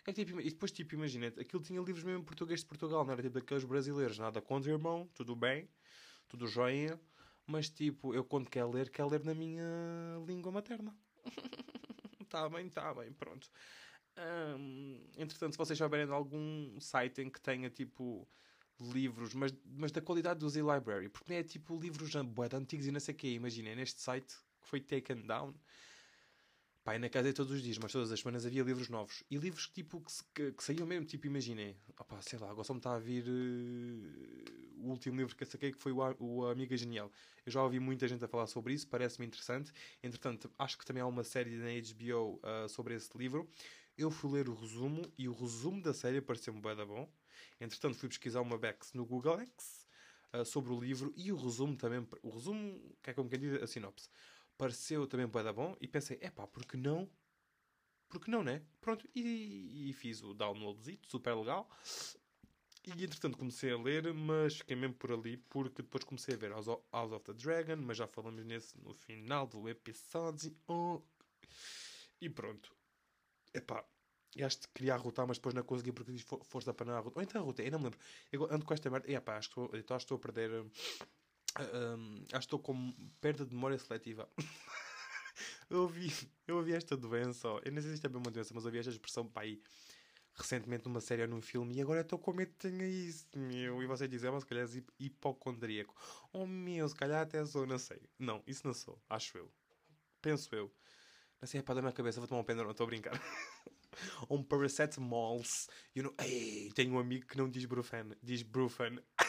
É 0.07 0.13
tipo, 0.13 0.41
e 0.41 0.51
depois, 0.51 0.71
tipo, 0.71 0.95
imagina, 0.95 1.27
aquilo 1.27 1.63
tinha 1.63 1.81
livros 1.81 2.05
mesmo 2.05 2.21
em 2.21 2.25
português 2.25 2.61
de 2.61 2.67
Portugal, 2.67 3.05
não 3.05 3.13
era 3.13 3.23
tipo 3.23 3.35
daqueles 3.35 3.65
brasileiros, 3.65 4.19
nada 4.19 4.41
contra, 4.41 4.71
irmão, 4.71 5.11
tudo 5.13 5.35
bem, 5.35 5.69
tudo 6.29 6.47
joinha. 6.47 7.01
Mas 7.47 7.69
tipo, 7.69 8.15
eu 8.15 8.25
quando 8.25 8.49
quero 8.49 8.71
ler, 8.71 8.91
quero 8.91 9.09
ler 9.09 9.25
na 9.25 9.35
minha 9.35 9.65
língua 10.27 10.51
materna. 10.53 10.97
tá 12.29 12.49
bem, 12.49 12.69
tá 12.69 12.95
bem, 12.95 13.13
pronto. 13.13 13.49
Hum, 14.59 15.11
entretanto, 15.17 15.53
se 15.53 15.59
vocês 15.59 15.79
souberem 15.79 16.07
de 16.07 16.13
algum 16.13 16.79
site 16.81 17.21
em 17.21 17.31
que 17.31 17.41
tenha 17.41 17.69
tipo 17.69 18.29
livros, 18.81 19.35
mas, 19.35 19.53
mas 19.65 19.93
da 19.93 20.01
qualidade 20.01 20.41
do 20.41 20.49
Z-Library, 20.49 21.09
porque 21.09 21.33
não 21.33 21.39
é 21.39 21.43
tipo 21.43 21.79
livros 21.79 22.15
bué, 22.27 22.49
antigos 22.53 22.87
e 22.87 22.93
não 22.93 23.01
sei 23.01 23.15
o 23.15 23.17
quê. 23.17 23.29
Imaginem, 23.33 23.77
neste 23.77 24.01
site 24.01 24.35
que 24.63 24.69
foi 24.69 24.81
taken 24.81 25.27
down, 25.27 25.55
Pá, 26.87 26.97
na 27.00 27.09
casa 27.09 27.33
todos 27.33 27.50
os 27.50 27.62
dias, 27.62 27.78
mas 27.78 27.90
todas 27.90 28.12
as 28.12 28.21
semanas 28.21 28.47
havia 28.47 28.62
livros 28.62 28.88
novos. 28.88 29.25
E 29.28 29.37
livros 29.37 29.66
tipo, 29.66 30.00
que, 30.00 30.12
que, 30.33 30.52
que 30.52 30.62
saíam 30.62 30.87
mesmo, 30.87 31.05
tipo, 31.05 31.26
imaginem. 31.26 31.76
Opá, 31.99 32.23
sei 32.23 32.38
lá, 32.38 32.49
agora 32.49 32.62
só 32.62 32.73
me 32.73 32.78
está 32.78 32.95
a 32.95 32.99
vir 33.00 33.25
uh, 33.26 34.85
o 34.85 34.90
último 34.90 35.16
livro 35.16 35.35
que 35.35 35.43
eu 35.43 35.49
saquei, 35.49 35.73
que 35.73 35.81
foi 35.81 35.90
o, 35.90 35.99
o 36.21 36.47
Amiga 36.47 36.76
Genial. 36.76 37.11
Eu 37.45 37.50
já 37.50 37.61
ouvi 37.61 37.81
muita 37.81 38.07
gente 38.07 38.25
a 38.25 38.28
falar 38.28 38.47
sobre 38.47 38.73
isso, 38.73 38.87
parece-me 38.87 39.26
interessante. 39.26 39.73
Entretanto, 40.00 40.49
acho 40.57 40.78
que 40.78 40.87
também 40.87 41.02
há 41.02 41.07
uma 41.09 41.25
série 41.25 41.57
na 41.57 41.71
HBO 41.71 42.35
uh, 42.35 42.40
eh, 42.45 42.69
sobre 42.69 42.95
esse 42.95 43.11
livro. 43.19 43.50
Eu 43.99 44.09
fui 44.09 44.31
ler 44.31 44.49
o 44.49 44.55
resumo 44.55 45.02
e 45.19 45.28
o 45.28 45.33
resumo 45.33 45.83
da 45.83 45.93
série 45.93 46.21
pareceu-me 46.21 46.61
bem 46.61 46.76
da 46.76 46.87
bom. 46.87 47.12
Entretanto, 47.61 47.97
fui 47.97 48.09
pesquisar 48.09 48.43
uma 48.43 48.57
Bex 48.59 48.93
no 48.93 49.05
Google 49.05 49.40
X 49.40 49.88
uh, 50.33 50.45
sobre 50.45 50.73
o 50.73 50.78
livro 50.78 51.12
e 51.16 51.33
o 51.33 51.37
resumo 51.37 51.76
também. 51.76 52.07
O 52.23 52.31
resumo, 52.31 52.81
que 53.02 53.11
é 53.11 53.12
como 53.12 53.28
quem 53.28 53.40
diz 53.40 53.61
a 53.61 53.66
sinopse 53.66 54.09
pareceu 54.57 55.07
também 55.07 55.29
para 55.29 55.45
dar 55.45 55.53
bom 55.53 55.77
e 55.81 55.89
pensei, 55.89 56.19
é 56.21 56.31
pá, 56.31 56.47
porque 56.47 56.77
não? 56.77 57.09
Porque 58.09 58.31
não, 58.31 58.43
né? 58.43 58.63
Pronto, 58.81 59.09
e, 59.15 59.91
e 59.91 59.93
fiz 59.93 60.23
o 60.23 60.33
downloadzito, 60.33 61.09
super 61.09 61.35
legal. 61.35 61.69
E 62.87 63.05
entretanto 63.05 63.37
comecei 63.37 63.73
a 63.73 63.77
ler, 63.77 64.15
mas 64.15 64.59
fiquei 64.59 64.77
mesmo 64.77 64.95
por 64.95 65.11
ali, 65.11 65.37
porque 65.37 65.83
depois 65.83 66.05
comecei 66.05 66.35
a 66.35 66.39
ver 66.39 66.53
House 66.53 66.69
of 66.69 67.25
the 67.25 67.33
Dragon, 67.33 67.77
mas 67.77 67.97
já 67.97 68.07
falamos 68.07 68.45
nesse 68.45 68.79
no 68.79 68.95
final 68.95 69.45
do 69.47 69.69
episódio. 69.69 70.57
Oh. 70.69 71.03
E 72.21 72.31
pronto. 72.31 72.73
Epá, 73.53 73.85
acho 74.41 74.61
que 74.61 74.69
queria 74.73 74.95
arrotar, 74.95 75.27
mas 75.27 75.39
depois 75.39 75.53
não 75.53 75.65
consegui 75.65 75.91
porque 75.91 76.13
fiz 76.13 76.23
força 76.23 76.73
para 76.73 76.87
não 76.87 76.95
arrotar. 76.95 77.19
Ou 77.19 77.23
então 77.25 77.43
arrotei, 77.43 77.67
eu 77.67 77.73
não 77.73 77.81
me 77.81 77.85
lembro. 77.87 77.99
Eu 78.31 78.45
ando 78.53 78.65
com 78.65 78.73
esta 78.73 78.89
merda. 78.89 79.11
E 79.11 79.17
epá, 79.17 79.37
acho 79.37 79.49
que 79.49 79.61
estou, 79.61 79.77
então, 79.77 79.97
acho 79.97 80.07
que 80.07 80.15
estou 80.15 80.17
a 80.17 80.33
perder 80.33 80.65
um, 81.61 82.15
acho 82.25 82.31
que 82.31 82.37
estou 82.39 82.59
com 82.59 82.93
perda 83.21 83.45
de 83.45 83.55
memória 83.55 83.79
seletiva. 83.79 84.29
eu, 85.71 85.83
ouvi, 85.83 86.13
eu 86.47 86.57
ouvi 86.57 86.73
esta 86.73 86.97
doença, 86.97 87.49
eu 87.65 87.73
não 87.73 87.81
sei 87.81 87.91
se 87.91 87.95
isto 87.95 88.07
é 88.07 88.09
bem 88.09 88.19
uma 88.19 88.31
doença, 88.31 88.53
mas 88.55 88.65
ouvi 88.65 88.79
esta 88.79 88.91
expressão 88.91 89.27
para 89.27 89.43
aí 89.43 89.61
recentemente 90.37 90.85
numa 90.85 91.01
série 91.01 91.23
ou 91.23 91.29
num 91.29 91.41
filme 91.41 91.75
e 91.77 91.81
agora 91.81 92.03
estou 92.03 92.19
com 92.19 92.33
medo 92.33 92.51
de 92.51 92.57
tenha 92.57 92.87
isso, 92.87 93.27
meu. 93.35 93.83
E 93.83 93.87
você 93.87 94.07
diz, 94.07 94.23
é, 94.23 94.31
mas 94.31 94.43
se 94.43 94.47
calhar 94.47 94.65
és 94.65 94.83
hipocondríaco. 95.01 95.95
Oh 96.33 96.47
meu, 96.47 96.89
se 96.89 96.95
calhar 96.95 97.23
até 97.23 97.45
sou, 97.45 97.67
não 97.67 97.79
sei. 97.79 98.01
Não, 98.19 98.43
isso 98.47 98.67
não 98.67 98.75
sou, 98.75 99.01
acho 99.09 99.39
eu. 99.39 99.51
Penso 100.21 100.55
eu. 100.55 100.71
Não 101.41 101.49
sei, 101.49 101.61
é 101.61 101.63
para 101.63 101.77
dar 101.77 101.83
minha 101.83 101.93
cabeça, 101.93 102.21
vou 102.21 102.29
tomar 102.29 102.41
um 102.41 102.45
pendurão, 102.45 102.71
estou 102.71 102.85
a 102.85 102.87
brincar. 102.87 103.13
um 104.29 104.43
paracetamol. 104.43 105.43
You 105.95 106.05
know, 106.05 106.15
ei, 106.19 106.71
tenho 106.75 106.95
um 106.95 106.99
amigo 106.99 107.27
que 107.27 107.37
não 107.37 107.49
diz 107.49 107.65
brufen, 107.65 108.13
diz 108.23 108.43
brufen. 108.43 108.99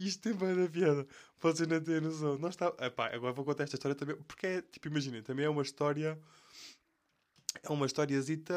Isto 0.00 0.22
tem 0.22 0.34
bem 0.34 0.56
da 0.56 0.68
piada. 0.68 1.06
Vocês 1.38 1.68
não 1.68 1.80
têm 1.80 2.00
noção. 2.00 2.38
Nós 2.38 2.54
está... 2.54 2.74
Epá, 2.80 3.14
agora 3.14 3.32
vou 3.32 3.44
contar 3.44 3.64
esta 3.64 3.76
história 3.76 3.94
também. 3.94 4.16
Porque 4.16 4.46
é, 4.46 4.62
tipo, 4.62 4.88
imaginem, 4.88 5.22
também 5.22 5.44
é 5.44 5.48
uma 5.48 5.62
história. 5.62 6.18
É 7.62 7.70
uma 7.70 7.86
historiazita 7.86 8.54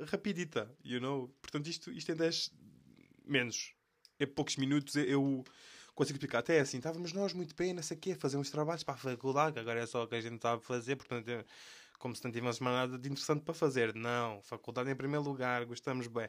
rapidita, 0.00 0.70
you 0.84 1.00
know? 1.00 1.28
Portanto, 1.40 1.66
isto, 1.68 1.90
isto 1.90 2.12
em 2.12 2.16
10 2.16 2.52
menos. 3.24 3.72
Em 4.18 4.26
poucos 4.26 4.56
minutos 4.56 4.94
eu 4.96 5.44
consigo 5.94 6.16
explicar. 6.16 6.38
Até 6.38 6.60
assim, 6.60 6.78
estávamos 6.78 7.12
nós 7.12 7.32
muito 7.32 7.54
bem, 7.54 7.72
não 7.72 7.82
sei 7.82 7.96
o 7.96 8.00
quê, 8.00 8.14
fazer 8.14 8.36
uns 8.36 8.50
trabalhos 8.50 8.82
para 8.82 8.94
a 8.94 8.96
faculdade, 8.96 9.54
que 9.54 9.60
agora 9.60 9.80
é 9.80 9.86
só 9.86 10.04
o 10.04 10.06
que 10.06 10.14
a 10.14 10.20
gente 10.20 10.36
estava 10.36 10.56
a 10.56 10.60
fazer, 10.60 10.96
portanto, 10.96 11.28
é 11.28 11.44
como 11.98 12.14
se 12.14 12.24
não 12.24 12.30
tivéssemos 12.30 12.60
mais 12.60 12.76
nada 12.76 12.98
de 12.98 13.08
interessante 13.08 13.42
para 13.42 13.54
fazer. 13.54 13.94
Não, 13.94 14.42
faculdade 14.42 14.90
em 14.90 14.96
primeiro 14.96 15.24
lugar, 15.24 15.64
gostamos 15.64 16.06
bem. 16.06 16.28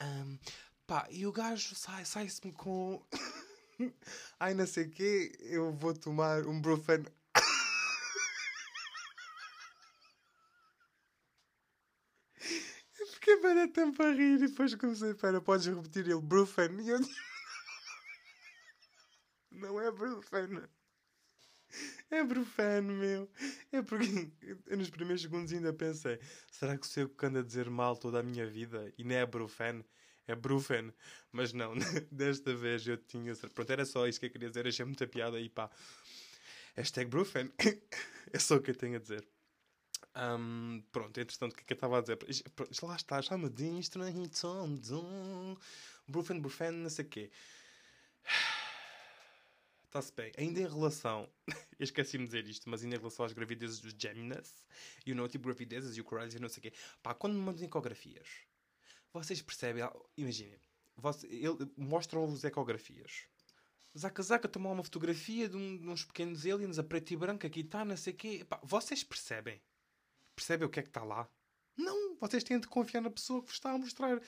Um, 0.00 0.38
pá, 0.86 1.06
e 1.10 1.26
o 1.26 1.32
gajo 1.32 1.74
sai, 1.74 2.04
sai-se-me 2.04 2.52
com. 2.52 3.04
Ai, 4.38 4.54
não 4.54 4.66
sei 4.66 4.84
o 4.84 4.90
quê, 4.90 5.32
eu 5.40 5.72
vou 5.72 5.94
tomar 5.94 6.46
um 6.46 6.60
Brufen. 6.60 7.04
Fiquei 13.14 13.36
para 13.38 13.68
tempo 13.68 14.02
a 14.02 14.10
rir 14.10 14.34
e 14.34 14.48
depois 14.48 14.74
comecei, 14.74 15.14
para, 15.14 15.40
podes 15.40 15.66
repetir 15.66 16.08
ele, 16.08 16.20
Brufen? 16.20 16.80
E 16.80 16.90
eu... 16.90 16.98
Não 19.50 19.80
é 19.80 19.90
Brufen. 19.90 20.62
É 22.10 22.22
Brufen, 22.22 22.82
meu. 22.82 23.30
É 23.70 23.80
porque 23.82 24.30
eu 24.66 24.76
nos 24.76 24.90
primeiros 24.90 25.22
segundos 25.22 25.52
ainda 25.52 25.72
pensei: 25.72 26.18
será 26.50 26.76
que 26.76 26.86
sou 26.86 27.04
eu 27.04 27.08
que 27.08 27.26
ando 27.26 27.38
a 27.38 27.42
dizer 27.42 27.70
mal 27.70 27.96
toda 27.96 28.20
a 28.20 28.22
minha 28.22 28.46
vida 28.46 28.92
e 28.98 29.04
não 29.04 29.14
é 29.14 29.24
Brufen? 29.24 29.84
É 30.26 30.34
Brufen. 30.34 30.92
Mas 31.30 31.52
não, 31.52 31.74
desta 32.10 32.54
vez 32.54 32.86
eu 32.86 32.96
tinha. 32.96 33.34
Pronto, 33.34 33.70
era 33.70 33.84
só 33.84 34.06
isso 34.06 34.20
que 34.20 34.26
eu 34.26 34.30
queria 34.30 34.48
dizer. 34.48 34.66
Achei 34.66 34.84
muita 34.84 35.06
piada 35.06 35.40
e 35.40 35.48
pá. 35.48 35.70
Hashtag 36.76 37.10
Brufen. 37.10 37.50
é 38.32 38.38
só 38.38 38.56
o 38.56 38.60
que 38.60 38.70
eu 38.70 38.74
tenho 38.74 38.96
a 38.96 38.98
dizer. 38.98 39.26
Um, 40.14 40.82
pronto, 40.92 41.18
entretanto, 41.18 41.52
o 41.52 41.56
que 41.56 41.62
é 41.62 41.64
que 41.64 41.72
eu 41.72 41.76
estava 41.76 41.98
a 41.98 42.00
dizer? 42.02 42.18
Lá 42.82 42.96
está, 42.96 43.22
chama 43.22 43.48
de 43.48 43.78
estranho. 43.78 44.28
Brufen, 46.06 46.40
Brufen, 46.40 46.70
não 46.72 46.90
sei 46.90 47.04
o 47.04 47.08
quê. 47.08 47.30
Está-se 49.86 50.12
bem. 50.14 50.32
Ainda 50.38 50.60
em 50.60 50.68
relação. 50.68 51.28
eu 51.78 51.84
esqueci-me 51.84 52.24
de 52.24 52.30
dizer 52.30 52.48
isto, 52.48 52.68
mas 52.68 52.82
ainda 52.82 52.96
em 52.96 52.98
relação 52.98 53.26
às 53.26 53.32
gravidezes 53.32 53.78
dos 53.78 53.94
Geminas 53.96 54.66
e 55.04 55.12
o 55.12 55.14
não 55.14 55.28
tipo 55.28 55.44
gravidezes 55.44 55.96
e 55.96 56.00
o 56.00 56.04
Corales 56.04 56.34
e 56.34 56.38
não 56.38 56.48
sei 56.48 56.60
o 56.60 56.62
quê. 56.62 56.72
Pá, 57.02 57.14
quando 57.14 57.34
me 57.34 57.40
mandam 57.40 57.64
ecografias 57.64 58.26
vocês 59.12 59.42
percebem, 59.42 59.82
imaginem, 60.16 60.58
mostram-vos 61.76 62.44
ecografias. 62.44 63.26
Zaca 63.96 64.48
tomar 64.48 64.70
uma 64.70 64.82
fotografia 64.82 65.48
de, 65.48 65.56
um, 65.56 65.76
de, 65.76 65.88
uns 65.88 66.04
pequenos 66.04 66.46
aliens 66.46 66.78
a 66.78 66.82
preto 66.82 67.10
e 67.12 67.16
branco, 67.16 67.46
aqui 67.46 67.60
está, 67.60 67.84
não 67.84 67.96
sei 67.96 68.12
o 68.14 68.16
quê. 68.16 68.38
Epá, 68.40 68.58
vocês 68.62 69.04
percebem? 69.04 69.60
Percebem 70.34 70.66
o 70.66 70.70
que 70.70 70.80
é 70.80 70.82
que 70.82 70.88
está 70.88 71.04
lá? 71.04 71.28
Não, 71.76 72.16
vocês 72.16 72.42
têm 72.42 72.58
de 72.58 72.66
confiar 72.66 73.02
na 73.02 73.10
pessoa 73.10 73.40
que 73.40 73.48
vos 73.48 73.56
está 73.56 73.72
a 73.72 73.78
mostrar. 73.78 74.20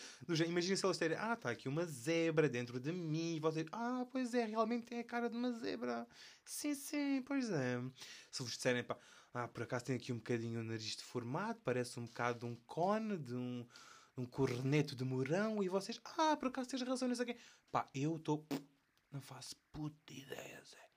Imaginem 0.47 0.77
se 0.77 0.85
elas 0.85 0.99
terem, 0.99 1.17
ah, 1.19 1.33
está 1.35 1.51
aqui 1.51 1.69
uma 1.69 1.87
zebra 1.87 2.49
dentro 2.49 2.79
de 2.79 2.93
mim. 2.93 3.37
E 3.37 3.41
vocês, 3.41 3.67
ah, 3.73 4.07
pois 4.11 4.35
é, 4.35 4.45
realmente 4.45 4.85
tem 4.85 4.99
a 4.99 5.05
cara 5.05 5.31
de 5.31 5.37
uma 5.37 5.53
zebra. 5.53 6.07
Sim, 6.45 6.75
sim, 6.75 7.23
pois 7.23 7.51
é. 7.51 7.81
Se 8.31 8.43
vos 8.43 8.53
disserem, 8.53 8.85
pá, 8.85 8.99
ah, 9.33 9.49
por 9.49 9.63
acaso 9.63 9.87
tem 9.87 9.97
aqui 9.97 10.13
um 10.13 10.17
bocadinho 10.17 10.61
o 10.61 10.65
nariz 10.65 10.97
deformado, 10.97 11.59
parece 11.65 11.99
um 11.99 12.05
bocado 12.05 12.41
de 12.41 12.45
um 12.47 12.55
cone, 12.67 13.17
de 13.17 13.35
um 13.35 13.67
um 14.17 14.25
corneto 14.25 14.95
de 14.95 15.05
morão 15.05 15.63
e 15.63 15.69
vocês, 15.69 16.01
ah, 16.17 16.37
por 16.37 16.49
acaso 16.49 16.69
tens 16.69 16.83
razão 16.83 17.09
nisso 17.09 17.23
aqui. 17.23 17.37
Pá, 17.71 17.89
eu 17.95 18.17
estou. 18.17 18.47
Não 19.11 19.21
faço 19.21 19.57
puta 19.73 20.13
ideia, 20.13 20.63
Zé. 20.65 20.89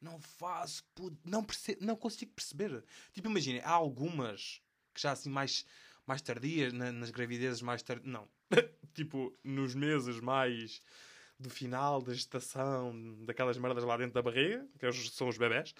Não 0.00 0.20
faço 0.20 0.84
puta. 0.94 1.16
Não, 1.24 1.44
percebo, 1.44 1.84
não 1.84 1.96
consigo 1.96 2.32
perceber. 2.32 2.84
Tipo, 3.12 3.28
imagina, 3.28 3.62
há 3.64 3.70
algumas 3.70 4.60
que 4.94 5.00
já 5.00 5.12
assim 5.12 5.30
mais, 5.30 5.64
mais 6.06 6.20
tardias, 6.20 6.72
na, 6.72 6.92
nas 6.92 7.10
gravidezes 7.10 7.62
mais 7.62 7.82
tardias. 7.82 8.10
Não. 8.12 8.28
tipo, 8.94 9.36
nos 9.44 9.74
meses 9.74 10.20
mais 10.20 10.80
do 11.38 11.50
final 11.50 12.00
da 12.00 12.14
gestação, 12.14 13.16
daquelas 13.24 13.58
merdas 13.58 13.84
lá 13.84 13.96
dentro 13.96 14.14
da 14.14 14.22
barriga, 14.22 14.66
que 14.78 14.92
são 14.92 15.28
os 15.28 15.36
bebés. 15.36 15.74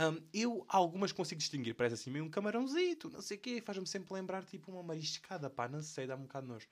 Um, 0.00 0.18
eu 0.32 0.64
algumas 0.66 1.12
consigo 1.12 1.38
distinguir, 1.38 1.74
parece 1.74 1.94
assim 1.94 2.10
meio 2.10 2.24
um 2.24 2.30
camarãozito, 2.30 3.10
não 3.10 3.20
sei 3.20 3.36
o 3.36 3.40
quê, 3.40 3.60
faz-me 3.60 3.86
sempre 3.86 4.14
lembrar 4.14 4.42
tipo 4.46 4.72
uma 4.72 4.82
mariscada, 4.82 5.50
pá, 5.50 5.68
não 5.68 5.82
sei, 5.82 6.06
dá-me 6.06 6.22
um 6.22 6.26
bocado 6.26 6.46
de 6.46 6.52
nojo. 6.54 6.68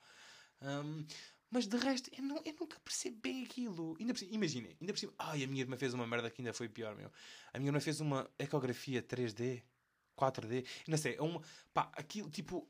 Um, 0.61 1.05
mas 1.51 1.67
de 1.67 1.77
resto, 1.77 2.09
eu, 2.15 2.23
não, 2.23 2.41
eu 2.43 2.55
nunca 2.59 2.79
percebo 2.79 3.17
bem 3.21 3.43
aquilo. 3.43 3.95
Ainda 3.99 4.13
por 4.13 4.19
cima, 4.19 4.33
imaginem, 4.33 4.75
ainda 4.81 4.93
por 4.93 4.99
cima, 4.99 5.13
ai, 5.19 5.43
a 5.43 5.47
minha 5.47 5.61
irmã 5.61 5.77
fez 5.77 5.93
uma 5.93 6.07
merda 6.07 6.29
que 6.31 6.41
ainda 6.41 6.53
foi 6.53 6.67
pior, 6.67 6.95
meu. 6.95 7.11
A 7.53 7.59
minha 7.59 7.69
irmã 7.69 7.79
fez 7.79 8.01
uma 8.01 8.27
ecografia 8.39 9.01
3D, 9.01 9.61
4D, 10.17 10.65
não 10.87 10.97
sei, 10.97 11.15
é 11.15 11.21
uma, 11.21 11.41
pá, 11.71 11.91
aquilo 11.95 12.29
tipo, 12.31 12.67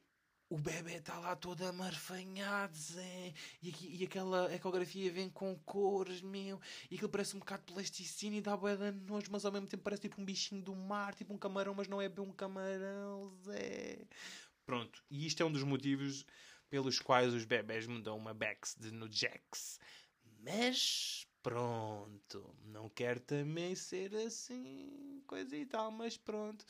o 0.50 0.58
bebê 0.58 0.96
está 0.96 1.20
lá 1.20 1.36
todo 1.36 1.64
amarfanhado, 1.64 2.76
Zé. 2.76 3.34
E, 3.62 3.70
aqui, 3.70 3.98
e 4.00 4.04
aquela 4.04 4.54
ecografia 4.54 5.12
vem 5.12 5.30
com 5.30 5.56
cores, 5.60 6.22
meu. 6.22 6.60
E 6.90 6.96
aquilo 6.96 7.10
parece 7.10 7.36
um 7.36 7.40
bocado 7.40 7.64
de 7.68 7.74
plasticina 7.74 8.36
e 8.36 8.42
dá 8.42 8.58
bué 8.58 8.76
de 8.76 8.92
nojo, 8.92 9.28
mas 9.32 9.46
ao 9.46 9.52
mesmo 9.52 9.68
tempo 9.68 9.84
parece 9.84 10.02
tipo 10.02 10.20
um 10.20 10.26
bichinho 10.26 10.62
do 10.62 10.76
mar, 10.76 11.14
tipo 11.14 11.34
um 11.34 11.38
camarão, 11.38 11.76
mas 11.76 11.88
não 11.88 12.02
é 12.02 12.10
bem 12.10 12.26
um 12.26 12.32
camarão, 12.32 13.32
Zé. 13.46 14.08
Pronto, 14.66 15.04
e 15.10 15.26
isto 15.28 15.42
é 15.44 15.46
um 15.46 15.52
dos 15.52 15.64
motivos 15.64 16.26
pelos 16.70 17.00
quais 17.00 17.34
os 17.34 17.46
bebés 17.46 17.86
me 17.86 18.02
dão 18.02 18.18
uma 18.18 18.34
Bex 18.34 18.76
de 18.80 18.92
no 18.92 19.12
Jax. 19.12 19.80
Mas 20.40 21.28
pronto, 21.42 22.56
não 22.66 22.90
quero 22.90 23.20
também 23.20 23.76
ser 23.76 24.16
assim, 24.16 25.22
coisa 25.28 25.56
e 25.56 25.66
tal, 25.66 25.92
mas 25.92 26.18
pronto. 26.18 26.66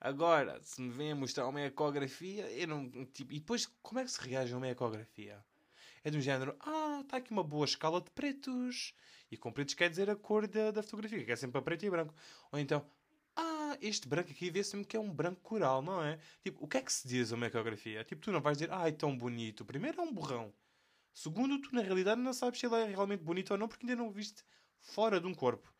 Agora, 0.00 0.60
se 0.62 0.80
me 0.80 0.90
vêm 0.90 1.14
mostrar 1.14 1.46
uma 1.48 1.60
ecografia, 1.62 2.50
eu 2.52 2.68
não. 2.68 2.88
Tipo, 3.06 3.32
e 3.32 3.40
depois, 3.40 3.66
como 3.82 4.00
é 4.00 4.04
que 4.04 4.10
se 4.10 4.20
reage 4.20 4.54
a 4.54 4.56
uma 4.56 4.68
ecografia? 4.68 5.44
É 6.04 6.10
um 6.10 6.20
género, 6.20 6.56
ah, 6.60 7.00
está 7.02 7.18
aqui 7.18 7.32
uma 7.32 7.42
boa 7.44 7.64
escala 7.64 8.00
de 8.00 8.10
pretos. 8.10 8.94
E 9.30 9.36
com 9.36 9.52
pretos 9.52 9.74
quer 9.74 9.90
dizer 9.90 10.08
a 10.08 10.16
cor 10.16 10.46
da, 10.46 10.70
da 10.70 10.82
fotografia, 10.82 11.24
que 11.24 11.32
é 11.32 11.36
sempre 11.36 11.58
a 11.58 11.62
preto 11.62 11.84
e 11.84 11.90
branco. 11.90 12.14
Ou 12.52 12.58
então, 12.58 12.84
ah, 13.36 13.76
este 13.80 14.08
branco 14.08 14.30
aqui 14.30 14.50
vê-se-me 14.50 14.84
que 14.84 14.96
é 14.96 15.00
um 15.00 15.12
branco 15.12 15.40
coral, 15.42 15.82
não 15.82 16.02
é? 16.02 16.18
Tipo, 16.42 16.64
o 16.64 16.68
que 16.68 16.78
é 16.78 16.82
que 16.82 16.92
se 16.92 17.06
diz 17.06 17.30
uma 17.32 17.46
ecografia? 17.46 18.04
Tipo, 18.04 18.22
tu 18.22 18.32
não 18.32 18.40
vais 18.40 18.58
dizer, 18.58 18.72
ai, 18.72 18.92
tão 18.92 19.16
bonito. 19.16 19.64
Primeiro 19.64 20.00
é 20.00 20.04
um 20.04 20.12
borrão. 20.12 20.52
Segundo, 21.12 21.60
tu 21.60 21.74
na 21.74 21.82
realidade 21.82 22.20
não 22.20 22.32
sabes 22.32 22.60
se 22.60 22.66
ele 22.66 22.76
é 22.76 22.84
realmente 22.84 23.22
bonito 23.22 23.50
ou 23.50 23.58
não, 23.58 23.68
porque 23.68 23.84
ainda 23.84 23.96
não 23.96 24.08
o 24.08 24.12
viste 24.12 24.44
fora 24.80 25.20
de 25.20 25.26
um 25.26 25.34
corpo. 25.34 25.72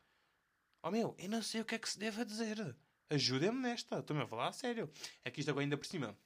Oh 0.82 0.90
meu, 0.90 1.14
eu 1.18 1.28
não 1.28 1.42
sei 1.42 1.60
o 1.60 1.64
que 1.64 1.74
é 1.74 1.78
que 1.78 1.88
se 1.88 1.98
deve 1.98 2.24
dizer. 2.24 2.76
Ajudem-me 3.10 3.60
nesta. 3.60 3.98
Estou-me 3.98 4.22
a 4.22 4.26
falar 4.26 4.48
a 4.48 4.52
sério. 4.52 4.90
É 5.24 5.30
que 5.30 5.40
isto 5.40 5.50
agora 5.50 5.64
ainda 5.64 5.76
por 5.76 5.86
cima. 5.86 6.16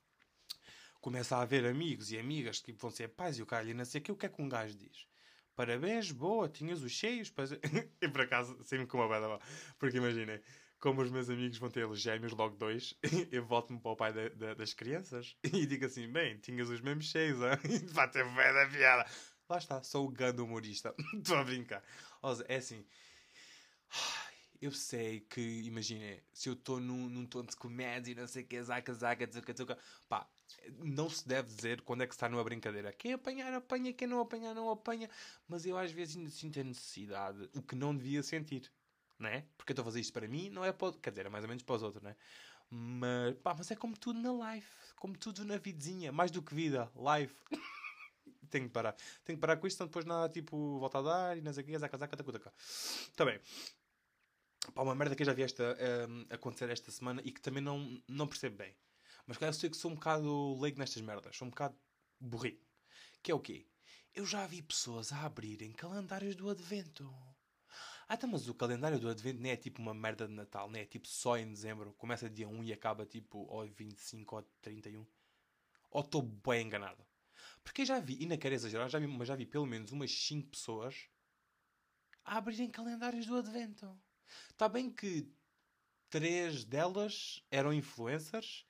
Começa 1.01 1.37
a 1.37 1.43
haver 1.43 1.65
amigos 1.67 2.13
e 2.13 2.19
amigas 2.19 2.61
que 2.61 2.73
vão 2.73 2.91
ser 2.91 3.09
pais 3.09 3.39
e 3.39 3.43
o 3.43 3.47
caralho 3.47 3.75
não 3.75 3.85
sei 3.85 4.01
o 4.01 4.05
que. 4.05 4.13
O 4.13 4.17
que 4.17 4.27
é 4.27 4.29
que 4.29 4.43
um 4.43 4.49
gajo 4.49 4.77
diz? 4.77 5.07
Parabéns, 5.55 6.11
boa, 6.11 6.49
tinhas 6.49 6.83
os 6.83 6.93
cheios. 6.93 7.31
Para... 7.31 7.47
e 8.01 8.09
por 8.09 8.23
acaso, 8.23 8.63
sempre 8.65 8.87
com 8.87 8.99
uma 8.99 9.09
bela 9.09 9.41
Porque 9.79 9.99
imaginem, 9.99 10.41
como 10.83 11.01
os 11.01 11.13
meus 11.13 11.31
amigos 11.31 11.59
vão 11.59 11.71
ter 11.71 11.89
gêmeos 11.95 12.33
logo 12.33 12.57
dois, 12.57 12.93
eu 13.31 13.47
volto-me 13.47 13.79
para 13.79 13.93
o 13.93 13.97
pai 13.97 14.13
das 14.57 14.75
crianças 14.75 15.37
e 15.45 15.65
digo 15.65 15.87
assim: 15.87 16.09
bem, 16.09 16.37
tinhas 16.39 16.69
os 16.69 16.81
mesmos 16.81 17.15
hein? 17.15 17.35
vai 17.95 18.11
ter 18.11 18.27
fé 18.35 18.53
da 18.53 18.69
piada. 18.69 19.09
Lá 19.49 19.59
está, 19.59 19.83
sou 19.83 20.07
o 20.07 20.11
gando 20.11 20.45
humorista. 20.45 20.93
Estou 21.15 21.37
a 21.37 21.45
brincar. 21.45 21.85
É 22.49 22.57
assim. 22.57 22.85
Eu 24.61 24.73
sei 24.73 25.21
que, 25.21 25.41
imaginem, 25.41 26.21
se 26.33 26.49
eu 26.49 26.55
estou 26.55 26.81
num, 26.81 27.09
num 27.09 27.27
tom 27.27 27.45
de 27.45 27.55
comédia, 27.57 28.15
não 28.15 28.27
sei 28.27 28.43
o 28.43 28.47
que, 28.47 28.63
zaca, 28.63 28.95
zaca, 28.95 29.29
zaca, 29.31 29.53
zaca, 29.53 29.79
pá, 30.09 30.29
não 30.79 31.11
se 31.11 31.27
deve 31.27 31.53
dizer 31.53 31.83
quando 31.83 32.03
é 32.03 32.07
que 32.07 32.15
está 32.15 32.29
numa 32.29 32.43
brincadeira. 32.43 32.93
Quem 32.93 33.13
apanhar, 33.13 33.53
apanha, 33.53 33.93
quem 33.93 34.09
não 34.09 34.21
apanhar, 34.21 34.55
não 34.55 34.71
apanha. 34.71 35.11
Mas 35.47 35.67
eu 35.67 35.77
às 35.77 35.93
vezes 35.93 36.17
ainda 36.17 36.31
sinto 36.31 36.59
a 36.61 36.65
necessidade, 36.65 37.51
o 37.55 37.63
que 37.63 37.75
não 37.75 37.95
devia 37.95 38.23
sentir, 38.23 38.71
não 39.23 39.29
é? 39.29 39.47
Porque 39.57 39.73
eu 39.73 39.75
estou 39.75 39.83
a 39.83 39.87
fazer 39.87 40.01
isto 40.01 40.13
para 40.13 40.29
mim, 40.29 40.51
não 40.51 40.65
é 40.65 40.73
para. 40.73 40.93
Quer 40.95 41.11
dizer, 41.11 41.27
é 41.27 41.29
mais 41.29 41.45
ou 41.45 41.49
menos 41.49 41.63
para 41.63 41.77
os 41.77 41.83
outros, 41.83 42.03
não 42.03 42.11
é? 42.11 42.17
Mas, 42.71 43.35
pá, 43.37 43.55
mas 43.57 43.71
é 43.71 43.77
como 43.77 43.97
tudo 43.97 44.19
na 44.19 44.55
life, 44.55 44.71
como 44.97 45.17
tudo 45.17 45.45
na 45.45 45.59
vidinha, 45.59 46.11
mais 46.11 46.31
do 46.31 46.43
que 46.43 46.55
vida, 46.55 46.91
life. 46.97 47.35
tenho 48.51 48.67
que 48.67 48.73
parar. 48.73 48.95
Tenho 49.25 49.37
que 49.39 49.41
parar 49.41 49.57
com 49.57 49.67
isto, 49.67 49.79
senão 49.79 49.89
depois 49.89 50.05
nada, 50.05 50.29
tipo, 50.33 50.79
volta 50.79 50.99
a 50.99 51.03
dar 51.03 51.39
e 51.39 51.41
não 51.41 51.53
sei 51.53 51.63
o 51.63 51.67
que, 51.67 51.79
zaca, 51.79 51.97
zaca, 51.97 52.17
tacu, 52.17 52.33
tacu. 52.33 52.53
Está 52.57 53.25
bem. 53.25 53.41
Pá, 54.75 54.83
uma 54.83 54.95
merda 54.95 55.17
que 55.17 55.23
eu 55.23 55.27
já 55.27 55.33
vi 55.33 55.43
esta, 55.43 55.77
um, 56.09 56.27
acontecer 56.31 56.71
esta 56.71 56.91
semana 56.91 57.21
e 57.25 57.33
que 57.33 57.41
também 57.41 57.63
não, 57.63 58.01
não 58.09 58.27
percebo 58.27 58.57
bem. 58.57 58.75
Mas 59.27 59.41
eu 59.41 59.53
sei 59.53 59.71
que 59.71 59.77
sou 59.77 59.91
um 59.91 59.95
bocado 59.95 60.61
leigo 60.61 60.79
nestas 60.79 61.03
merdas. 61.03 61.37
Sou 61.37 61.47
um 61.47 61.51
bocado 61.51 61.77
burrinho. 62.21 62.61
Que 63.23 63.33
é 63.33 63.35
o 63.35 63.41
quê? 63.41 63.67
Eu 64.15 64.27
já 64.27 64.47
vi 64.47 64.63
pessoas 64.63 65.13
a 65.13 65.25
abrirem 65.25 65.73
calendários 65.73 66.37
do 66.37 66.51
Advento. 66.51 67.32
Ah, 68.09 68.15
então, 68.15 68.29
mas 68.29 68.49
o 68.49 68.55
calendário 68.55 68.99
do 68.99 69.09
Advento 69.09 69.41
não 69.41 69.51
é 69.51 69.57
tipo 69.57 69.81
uma 69.81 69.95
merda 69.95 70.27
de 70.27 70.35
Natal, 70.35 70.71
não 70.71 70.79
é 70.79 70.85
tipo 70.85 71.09
só 71.09 71.37
em 71.37 71.51
dezembro. 71.51 71.93
Começa 71.95 72.29
dia 72.29 72.49
1 72.49 72.65
e 72.65 72.73
acaba 72.73 73.07
tipo 73.07 73.39
ou 73.49 73.67
25 73.67 74.37
ou 74.37 74.43
31. 74.61 75.07
Ou 75.91 76.01
estou 76.01 76.23
bem 76.23 76.67
enganado? 76.67 77.05
Porque 77.65 77.83
eu 77.83 77.87
já 77.87 78.01
vi, 78.01 78.17
e 78.21 78.27
não 78.27 78.37
quero 78.37 78.55
exagerar, 78.55 78.89
já 78.89 78.99
vi, 78.99 79.07
mas 79.07 79.29
já 79.29 79.37
vi 79.37 79.47
pelo 79.47 79.67
menos 79.67 79.93
umas 79.93 80.11
5 80.11 80.51
pessoas 80.51 81.09
a 82.25 82.37
abrirem 82.39 82.71
calendários 82.71 83.27
do 83.27 83.37
Advento. 83.37 84.01
Está 84.51 84.69
bem 84.69 84.91
que 84.91 85.33
três 86.09 86.65
delas 86.65 87.45
eram 87.51 87.73
influencers 87.73 88.67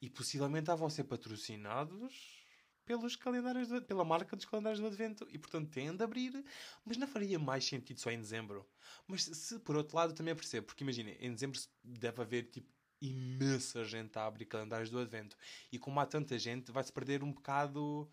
e 0.00 0.10
possivelmente 0.10 0.64
estavam 0.64 0.86
a 0.86 0.90
ser 0.90 1.04
patrocinados 1.04 2.43
pelos 2.84 3.16
calendários 3.16 3.68
de, 3.68 3.80
pela 3.80 4.04
marca 4.04 4.36
dos 4.36 4.44
calendários 4.44 4.80
do 4.80 4.86
Advento 4.86 5.26
e 5.30 5.38
portanto 5.38 5.70
têm 5.70 5.94
de 5.94 6.02
abrir, 6.02 6.44
mas 6.84 6.96
não 6.96 7.06
faria 7.06 7.38
mais 7.38 7.64
sentido 7.64 8.00
só 8.00 8.10
em 8.10 8.20
dezembro. 8.20 8.68
Mas 9.06 9.24
se 9.24 9.58
por 9.60 9.76
outro 9.76 9.96
lado 9.96 10.14
também 10.14 10.34
percebo, 10.34 10.66
porque 10.66 10.84
imaginem, 10.84 11.16
em 11.20 11.32
dezembro 11.32 11.60
deve 11.82 12.22
haver 12.22 12.50
tipo 12.50 12.68
imensa 13.00 13.84
gente 13.84 14.18
a 14.18 14.26
abrir 14.26 14.46
calendários 14.46 14.90
do 14.90 14.98
Advento 14.98 15.36
e 15.70 15.78
como 15.78 16.00
há 16.00 16.06
tanta 16.06 16.38
gente 16.38 16.72
vai-se 16.72 16.92
perder 16.92 17.22
um 17.22 17.32
bocado 17.32 18.10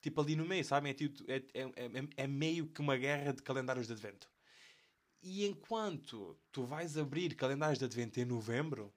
tipo 0.00 0.20
ali 0.20 0.36
no 0.36 0.46
meio, 0.46 0.64
sabem? 0.64 0.90
É, 0.92 0.94
tipo, 0.94 1.24
é, 1.30 1.36
é, 1.54 1.62
é, 1.62 2.08
é 2.24 2.26
meio 2.26 2.68
que 2.68 2.80
uma 2.80 2.96
guerra 2.96 3.32
de 3.32 3.42
calendários 3.42 3.86
de 3.86 3.92
Advento. 3.92 4.30
E 5.22 5.46
enquanto 5.46 6.38
tu 6.52 6.64
vais 6.64 6.96
abrir 6.96 7.34
calendários 7.34 7.78
de 7.78 7.84
advento 7.84 8.20
em 8.20 8.24
novembro, 8.24 8.94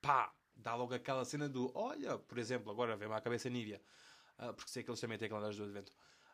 pá, 0.00 0.35
dá 0.56 0.74
logo 0.74 0.94
aquela 0.94 1.24
cena 1.24 1.48
do 1.48 1.70
olha, 1.74 2.18
por 2.18 2.38
exemplo, 2.38 2.70
agora 2.70 2.96
vem-me 2.96 3.14
à 3.14 3.20
cabeça 3.20 3.48
a 3.48 3.50
Nívia, 3.50 3.80
uh, 4.38 4.52
porque 4.54 4.70
sei 4.70 4.82
que 4.82 4.90
eles 4.90 5.00
também 5.00 5.18
têm 5.18 5.28
calendários 5.28 5.56
de 5.56 5.62
advento. 5.62 5.92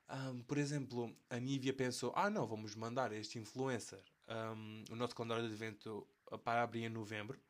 Um, 0.08 0.42
por 0.42 0.58
exemplo, 0.58 1.16
a 1.30 1.38
Nívia 1.38 1.72
pensou: 1.72 2.12
ah, 2.14 2.28
não, 2.28 2.46
vamos 2.46 2.74
mandar 2.74 3.12
este 3.12 3.38
influencer 3.38 4.02
um, 4.28 4.84
o 4.90 4.96
nosso 4.96 5.14
calendário 5.14 5.44
de 5.44 5.50
advento 5.50 6.06
para 6.44 6.62
abrir 6.62 6.84
em 6.84 6.88
novembro, 6.88 7.40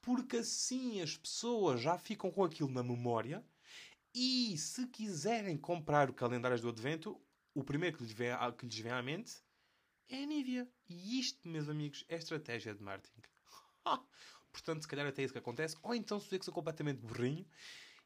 porque 0.00 0.38
assim 0.38 1.00
as 1.00 1.16
pessoas 1.16 1.80
já 1.80 1.98
ficam 1.98 2.30
com 2.30 2.44
aquilo 2.44 2.70
na 2.70 2.82
memória 2.82 3.44
e 4.14 4.56
se 4.56 4.86
quiserem 4.86 5.56
comprar 5.56 6.10
o 6.10 6.14
calendário 6.14 6.60
do 6.60 6.68
advento, 6.68 7.20
o 7.54 7.62
primeiro 7.62 7.96
que 7.96 8.04
lhes 8.04 8.12
vem, 8.12 8.30
que 8.56 8.66
lhes 8.66 8.78
vem 8.78 8.92
à 8.92 9.02
mente 9.02 9.42
é 10.08 10.22
a 10.22 10.26
Nivea. 10.26 10.68
E 10.88 11.20
isto, 11.20 11.46
meus 11.46 11.68
amigos, 11.68 12.04
é 12.08 12.16
estratégia 12.16 12.74
de 12.74 12.82
marketing. 12.82 13.22
Portanto, 14.52 14.82
se 14.82 14.88
calhar 14.88 15.06
até 15.06 15.22
isso 15.22 15.32
que 15.32 15.38
acontece. 15.38 15.76
Ou 15.82 15.94
então 15.94 16.18
sou 16.18 16.28
eu 16.32 16.38
que 16.38 16.44
sou 16.44 16.54
completamente 16.54 17.00
burrinho 17.00 17.46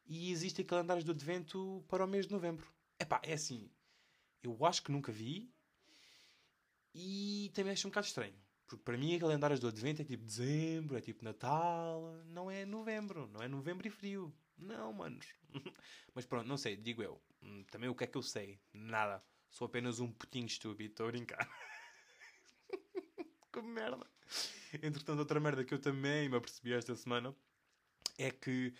e 0.05 0.31
existem 0.31 0.65
calendários 0.65 1.03
do 1.03 1.11
advento 1.11 1.83
para 1.87 2.03
o 2.03 2.07
mês 2.07 2.27
de 2.27 2.33
novembro. 2.33 2.67
Epá, 2.99 3.21
é 3.23 3.33
assim. 3.33 3.69
Eu 4.41 4.65
acho 4.65 4.83
que 4.83 4.91
nunca 4.91 5.11
vi 5.11 5.51
e 6.93 7.51
também 7.53 7.73
acho 7.73 7.87
um 7.87 7.91
bocado 7.91 8.07
estranho. 8.07 8.35
Porque 8.67 8.83
para 8.83 8.97
mim, 8.97 9.17
calendários 9.19 9.59
do 9.59 9.67
advento 9.67 10.01
é 10.01 10.05
tipo 10.05 10.23
dezembro, 10.23 10.97
é 10.97 11.01
tipo 11.01 11.23
Natal, 11.23 12.01
não 12.25 12.49
é 12.49 12.65
novembro, 12.65 13.27
não 13.27 13.41
é 13.41 13.47
novembro 13.47 13.87
e 13.87 13.91
frio. 13.91 14.33
Não, 14.57 14.93
manos. 14.93 15.27
Mas 16.13 16.25
pronto, 16.25 16.47
não 16.47 16.57
sei, 16.57 16.75
digo 16.75 17.01
eu. 17.01 17.21
Hum, 17.41 17.63
também 17.69 17.89
o 17.89 17.95
que 17.95 18.03
é 18.03 18.07
que 18.07 18.17
eu 18.17 18.21
sei? 18.21 18.59
Nada. 18.73 19.23
Sou 19.49 19.65
apenas 19.65 19.99
um 19.99 20.11
putinho 20.11 20.45
estúpido, 20.45 20.91
estou 20.91 21.07
a 21.07 21.11
brincar. 21.11 21.49
que 23.51 23.61
merda. 23.61 24.07
Entretanto, 24.81 25.19
outra 25.19 25.39
merda 25.39 25.63
que 25.63 25.73
eu 25.73 25.79
também 25.79 26.29
me 26.29 26.37
apercebi 26.37 26.73
esta 26.73 26.95
semana 26.95 27.35
é 28.17 28.31
que, 28.31 28.73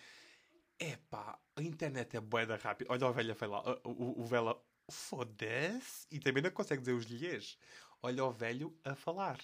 epá, 0.78 1.38
a 1.56 1.62
internet 1.62 2.16
é 2.16 2.20
boeda 2.20 2.56
rápida. 2.56 2.92
Olha 2.92 3.06
o 3.06 3.12
velha 3.12 3.34
foi 3.34 3.48
lá, 3.48 3.62
o, 3.84 4.22
o, 4.22 4.24
velha, 4.24 4.56
foda-se, 4.90 6.06
e 6.10 6.18
também 6.18 6.42
não 6.42 6.50
consegue 6.50 6.80
dizer 6.80 6.92
os 6.92 7.04
lhes. 7.04 7.58
Olha 8.02 8.24
o 8.24 8.30
velho 8.30 8.78
a 8.84 8.94
falar. 8.94 9.40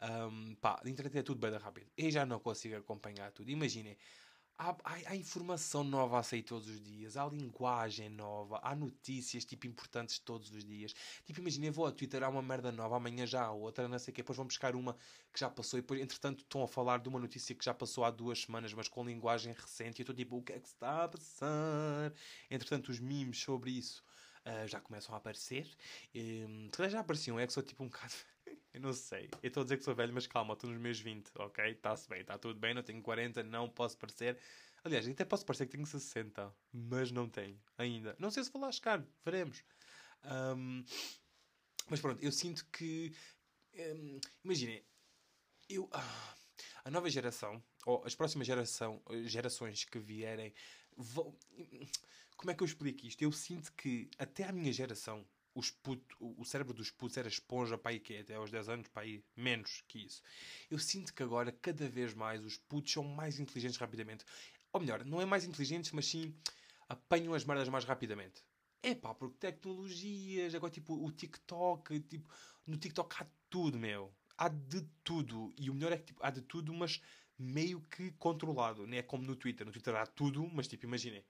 Um, 0.00 0.54
pá, 0.54 0.80
a 0.82 0.88
internet 0.88 1.18
é 1.18 1.22
tudo 1.22 1.40
boeda 1.40 1.58
rápido. 1.58 1.90
Eu 1.96 2.10
já 2.10 2.24
não 2.24 2.40
consigo 2.40 2.76
acompanhar 2.76 3.30
tudo. 3.32 3.50
Imaginem, 3.50 3.96
Há, 4.62 4.76
há, 4.84 4.94
há, 5.06 5.16
informação 5.16 5.82
nova 5.82 6.18
a 6.18 6.22
sair 6.22 6.42
todos 6.42 6.68
os 6.68 6.78
dias, 6.82 7.16
há 7.16 7.26
linguagem 7.26 8.10
nova, 8.10 8.60
há 8.62 8.76
notícias 8.76 9.42
tipo 9.42 9.66
importantes 9.66 10.18
todos 10.18 10.50
os 10.50 10.62
dias. 10.62 10.94
Tipo, 11.24 11.40
imagina, 11.40 11.72
vou 11.72 11.86
ao 11.86 11.92
Twitter, 11.92 12.22
há 12.22 12.28
uma 12.28 12.42
merda 12.42 12.70
nova, 12.70 12.96
amanhã 12.96 13.26
já 13.26 13.42
há 13.42 13.52
outra, 13.52 13.88
não 13.88 13.98
sei 13.98 14.12
o 14.12 14.14
quê, 14.14 14.20
depois 14.20 14.36
vão 14.36 14.46
buscar 14.46 14.76
uma 14.76 14.94
que 15.32 15.40
já 15.40 15.48
passou 15.48 15.78
e 15.78 15.80
depois, 15.80 15.98
entretanto, 16.02 16.40
estão 16.40 16.62
a 16.62 16.68
falar 16.68 16.98
de 16.98 17.08
uma 17.08 17.18
notícia 17.18 17.54
que 17.54 17.64
já 17.64 17.72
passou 17.72 18.04
há 18.04 18.10
duas 18.10 18.42
semanas, 18.42 18.74
mas 18.74 18.86
com 18.86 19.02
linguagem 19.02 19.54
recente. 19.54 19.98
E 19.98 20.02
eu 20.02 20.04
estou 20.04 20.14
tipo, 20.14 20.36
o 20.36 20.42
que 20.42 20.52
é 20.52 20.60
que 20.60 20.68
se 20.68 20.74
está 20.74 21.04
a 21.04 21.08
passar? 21.08 22.12
Entretanto, 22.50 22.90
os 22.90 23.00
memes 23.00 23.40
sobre 23.40 23.70
isso 23.70 24.04
uh, 24.44 24.68
já 24.68 24.78
começam 24.78 25.14
a 25.14 25.18
aparecer. 25.18 25.66
Um, 26.14 26.68
já 26.90 27.00
apareciam, 27.00 27.40
é 27.40 27.46
que 27.46 27.52
sou 27.54 27.62
tipo 27.62 27.82
um 27.82 27.88
bocado. 27.88 28.12
Eu 28.72 28.80
não 28.80 28.92
sei. 28.92 29.28
Eu 29.42 29.48
estou 29.48 29.62
a 29.62 29.64
dizer 29.64 29.78
que 29.78 29.84
sou 29.84 29.94
velho, 29.94 30.12
mas 30.12 30.26
calma, 30.26 30.54
estou 30.54 30.70
nos 30.70 30.80
meus 30.80 31.00
20, 31.00 31.30
ok? 31.36 31.64
Está-se 31.72 32.08
bem, 32.08 32.20
está 32.20 32.38
tudo 32.38 32.58
bem, 32.58 32.72
não 32.72 32.82
tenho 32.82 33.02
40, 33.02 33.42
não 33.42 33.68
posso 33.68 33.96
parecer. 33.98 34.38
Aliás, 34.84 35.06
até 35.08 35.24
posso 35.24 35.44
parecer 35.44 35.66
que 35.66 35.72
tenho 35.72 35.86
60, 35.86 36.54
mas 36.72 37.10
não 37.10 37.28
tenho 37.28 37.60
ainda. 37.76 38.14
Não 38.18 38.30
sei 38.30 38.44
se 38.44 38.50
vou 38.50 38.62
lá 38.62 38.70
chegar, 38.70 39.04
veremos. 39.24 39.62
Um, 40.24 40.84
mas 41.88 42.00
pronto, 42.00 42.22
eu 42.22 42.30
sinto 42.30 42.64
que. 42.66 43.12
Um, 43.74 44.20
Imaginem, 44.44 44.84
eu. 45.68 45.88
Ah, 45.92 46.34
a 46.84 46.90
nova 46.90 47.10
geração, 47.10 47.62
ou 47.84 48.02
as 48.04 48.14
próximas 48.14 48.46
geração, 48.46 49.02
gerações 49.24 49.84
que 49.84 49.98
vierem, 49.98 50.54
vão. 50.96 51.36
Como 52.36 52.50
é 52.50 52.54
que 52.54 52.62
eu 52.62 52.66
explico 52.66 53.06
isto? 53.06 53.20
Eu 53.20 53.32
sinto 53.32 53.72
que 53.72 54.10
até 54.18 54.44
a 54.44 54.52
minha 54.52 54.72
geração 54.72 55.26
os 55.54 55.70
puto, 55.70 56.16
o 56.20 56.44
cérebro 56.44 56.72
dos 56.72 56.90
putos 56.90 57.16
era 57.16 57.28
esponja 57.28 57.76
para 57.76 57.92
aí 57.92 58.00
que 58.00 58.16
até 58.16 58.34
aos 58.34 58.50
10 58.50 58.68
anos, 58.68 58.88
para 58.88 59.02
aí 59.02 59.22
menos 59.36 59.82
que 59.88 60.06
isso. 60.06 60.22
Eu 60.70 60.78
sinto 60.78 61.12
que 61.12 61.22
agora, 61.22 61.52
cada 61.52 61.88
vez 61.88 62.14
mais, 62.14 62.44
os 62.44 62.56
putos 62.56 62.92
são 62.92 63.04
mais 63.04 63.38
inteligentes 63.38 63.78
rapidamente. 63.78 64.24
Ou 64.72 64.80
melhor, 64.80 65.04
não 65.04 65.20
é 65.20 65.24
mais 65.24 65.44
inteligentes, 65.44 65.90
mas 65.92 66.06
sim 66.06 66.34
apanham 66.88 67.34
as 67.34 67.44
merdas 67.44 67.68
mais 67.68 67.84
rapidamente. 67.84 68.42
É 68.82 68.94
pá, 68.94 69.14
porque 69.14 69.38
tecnologias, 69.38 70.54
agora 70.54 70.72
tipo 70.72 70.94
o 70.94 71.10
TikTok, 71.10 72.00
tipo, 72.00 72.32
no 72.66 72.76
TikTok 72.76 73.22
há 73.22 73.26
tudo, 73.48 73.78
meu. 73.78 74.12
Há 74.38 74.48
de 74.48 74.82
tudo. 75.04 75.52
E 75.58 75.68
o 75.68 75.74
melhor 75.74 75.92
é 75.92 75.98
que 75.98 76.04
tipo, 76.04 76.24
há 76.24 76.30
de 76.30 76.40
tudo, 76.42 76.72
mas 76.72 77.00
meio 77.38 77.80
que 77.82 78.12
controlado. 78.12 78.86
Não 78.86 78.96
é 78.96 79.02
como 79.02 79.24
no 79.24 79.36
Twitter. 79.36 79.66
No 79.66 79.72
Twitter 79.72 79.94
há 79.96 80.06
tudo, 80.06 80.48
mas 80.52 80.66
tipo, 80.68 80.86
imaginem 80.86 81.24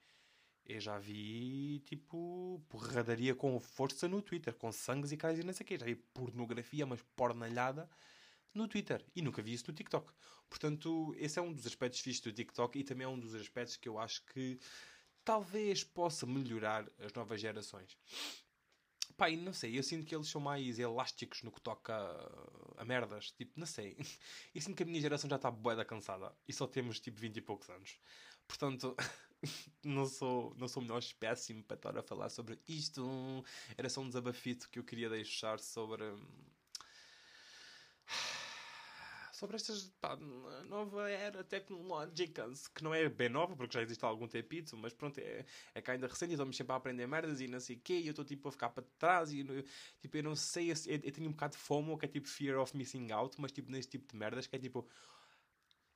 eu 0.71 0.81
já 0.81 0.99
vi, 0.99 1.81
tipo, 1.87 2.63
porradaria 2.69 3.35
com 3.35 3.59
força 3.59 4.07
no 4.09 4.23
Twitter, 4.23 4.55
com 4.55 4.71
sangues 4.71 5.13
e 5.13 5.17
caras 5.17 5.39
e 5.39 5.43
não 5.43 5.53
sei 5.53 5.65
o 5.65 5.67
quê. 5.67 5.79
Já 5.79 5.87
vi 5.87 5.97
pornografia, 5.97 6.87
mas 6.87 7.03
pornalhada 7.17 7.89
no 8.55 8.69
Twitter. 8.69 9.05
E 9.15 9.23
nunca 9.23 9.43
vi 9.43 9.53
isso 9.53 9.65
no 9.69 9.75
TikTok. 9.75 10.13
Portanto, 10.49 11.15
esse 11.19 11.39
é 11.39 11.43
um 11.43 11.53
dos 11.53 11.67
aspectos 11.67 12.01
fixos 12.01 12.23
do 12.23 12.33
TikTok 12.33 12.79
e 12.79 12.85
também 12.85 13.05
é 13.05 13.09
um 13.09 13.19
dos 13.19 13.35
aspectos 13.35 13.77
que 13.77 13.89
eu 13.89 13.99
acho 13.99 14.25
que 14.27 14.59
talvez 15.25 15.85
possa 15.85 16.27
melhorar 16.27 16.89
as 16.99 17.13
novas 17.13 17.41
gerações. 17.41 17.97
Pá, 19.17 19.29
e 19.29 19.37
não 19.37 19.53
sei, 19.53 19.79
eu 19.79 19.83
sinto 19.83 20.07
que 20.07 20.15
eles 20.15 20.29
são 20.29 20.41
mais 20.41 20.79
elásticos 20.79 21.43
no 21.43 21.53
que 21.53 21.61
toca 21.61 21.95
a, 22.79 22.85
merdas. 22.85 23.31
Tipo, 23.33 23.59
não 23.59 23.67
sei. 23.67 23.97
Eu 24.55 24.63
sinto 24.63 24.77
que 24.77 24.83
a 24.83 24.87
minha 24.87 25.01
geração 25.01 25.29
já 25.29 25.37
está 25.37 25.51
bué 25.51 25.77
da 25.77 25.85
cansada. 25.85 26.35
E 26.49 26.53
só 26.53 26.67
temos, 26.67 27.01
tipo, 27.01 27.21
20 27.21 27.37
e 27.37 27.41
poucos 27.43 27.69
anos. 27.69 27.99
Portanto, 28.49 28.97
não 29.85 30.07
sou, 30.07 30.55
não 30.57 30.69
sou 30.69 30.83
o 30.83 30.85
melhor 30.85 30.99
espécime 30.99 31.63
para 31.63 31.77
estar 31.77 31.97
a 31.97 32.03
falar 32.03 32.29
sobre 32.29 32.59
isto. 32.69 33.45
Era 33.77 33.89
só 33.89 34.01
um 34.01 34.09
desabafito 34.09 34.69
que 34.69 34.79
eu 34.79 34.85
queria 34.85 35.09
deixar 35.09 35.59
sobre 35.59 36.05
sobre 39.41 39.57
estas 39.57 39.85
pá, 39.99 40.19
nova 40.69 41.11
era 41.11 41.43
tecnológica, 41.43 42.47
que 42.75 42.85
não 42.85 42.93
é 42.93 43.09
bem 43.09 43.31
nova, 43.31 43.57
porque 43.57 43.73
já 43.73 43.83
existe 43.83 44.05
há 44.05 44.09
algum 44.09 44.29
tempito, 44.29 44.77
mas 44.77 44.93
pronto, 44.93 45.19
é, 45.19 45.47
é 45.75 45.81
que 45.81 45.91
ainda 45.91 46.07
recente 46.07 46.33
e 46.33 46.35
estamos 46.35 46.55
sempre 46.55 46.75
a 46.75 46.77
aprender 46.77 47.07
merdas 47.07 47.41
e 47.41 47.49
não 47.49 47.59
sei 47.59 47.77
o 47.77 47.81
quê, 47.81 48.01
e 48.01 48.07
eu 48.07 48.11
estou 48.11 48.23
tipo 48.23 48.49
a 48.49 48.53
ficar 48.53 48.69
para 48.69 48.85
trás 48.99 49.33
e 49.33 49.43
tipo, 49.99 50.15
eu 50.19 50.23
não 50.23 50.37
sei, 50.37 50.71
eu, 50.71 50.75
eu, 50.87 51.11
tenho 51.11 51.29
um 51.29 51.33
bocado 51.33 51.57
de 51.57 51.63
FOMO, 51.63 51.97
que 51.97 52.05
é 52.05 52.09
tipo 52.09 52.29
Fear 52.29 52.61
of 52.61 52.77
Missing 52.77 53.13
Out, 53.13 53.41
mas 53.41 53.51
tipo 53.51 53.73
nesse 53.73 53.89
tipo 53.89 54.13
de 54.13 54.15
merdas, 54.15 54.47
que 54.47 54.57
é 54.57 54.59
tipo, 54.59 54.87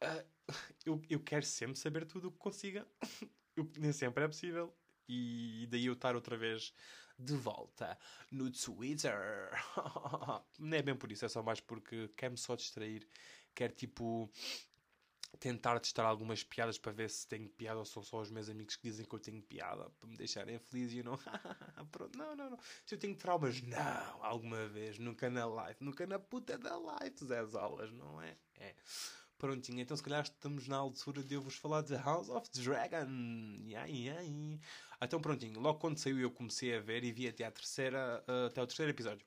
uh, 0.05 0.25
eu, 0.85 1.01
eu 1.09 1.21
quero 1.21 1.45
sempre 1.45 1.79
saber 1.79 2.05
tudo 2.07 2.29
o 2.29 2.33
que 2.33 2.39
consiga, 2.39 2.87
eu, 3.57 3.71
nem 3.79 3.93
sempre 3.93 4.25
é 4.25 4.29
possível, 4.29 4.77
e 5.09 5.67
daí 5.71 5.87
eu 5.87 5.95
estar 5.95 6.15
outra 6.15 6.37
vez 6.37 6.73
de 7.19 7.35
volta 7.37 7.99
no 8.31 8.51
Twitter. 8.51 9.51
Não 10.59 10.77
é 10.77 10.83
bem 10.83 10.97
por 10.97 11.13
isso, 11.13 11.25
é 11.25 11.29
só 11.29 11.43
mais 11.43 11.61
porque 11.61 12.09
quer-me 12.17 12.37
só 12.37 12.57
distrair. 12.57 13.09
Quer 13.55 13.71
tipo 13.71 14.31
tentar 15.39 15.81
testar 15.81 16.05
algumas 16.05 16.43
piadas 16.45 16.79
para 16.79 16.93
ver 16.93 17.11
se 17.11 17.27
tenho 17.27 17.49
piada 17.49 17.79
ou 17.79 17.85
são 17.85 18.03
só 18.03 18.21
os 18.21 18.31
meus 18.31 18.49
amigos 18.49 18.77
que 18.77 18.83
dizem 18.89 19.05
que 19.05 19.15
eu 19.15 19.19
tenho 19.19 19.43
piada 19.43 19.91
para 19.91 20.09
me 20.09 20.17
deixarem 20.17 20.59
feliz 20.59 20.93
e 20.93 20.99
eu 20.99 21.05
não. 21.05 21.19
Pronto, 21.91 22.17
não, 22.17 22.37
não, 22.37 22.51
não. 22.51 22.59
Se 22.87 22.95
eu 22.95 22.99
tenho 22.99 23.17
traumas, 23.17 23.61
não, 23.63 24.25
alguma 24.25 24.67
vez, 24.69 24.99
nunca 24.99 25.29
na 25.31 25.47
live, 25.47 25.79
nunca 25.81 26.07
na 26.07 26.19
puta 26.19 26.59
da 26.59 26.77
live, 26.77 27.17
Zé 27.25 27.45
Zolas, 27.47 27.93
não 27.93 28.21
é? 28.23 28.37
É. 28.57 28.75
Prontinho, 29.39 29.81
então 29.81 29.97
se 29.97 30.03
calhar 30.03 30.23
estamos 30.23 30.69
na 30.69 30.77
altura 30.77 31.23
de 31.23 31.35
eu 31.35 31.43
vos 31.43 31.57
falar 31.57 31.83
de 31.83 31.95
House 31.97 32.29
of 32.29 32.49
Dragon. 32.53 33.09
Yeah, 33.67 33.87
yeah. 33.87 34.23
Então 35.03 35.21
prontinho, 35.21 35.61
logo 35.61 35.79
quando 35.79 35.99
saiu 35.99 36.19
eu 36.19 36.31
comecei 36.31 36.77
a 36.77 36.81
ver 36.81 37.05
e 37.05 37.13
vi 37.13 37.29
até, 37.29 37.45
a 37.45 37.51
terceira, 37.51 38.25
uh, 38.29 38.47
até 38.47 38.63
o 38.63 38.67
terceiro 38.67 38.91
episódio. 38.91 39.27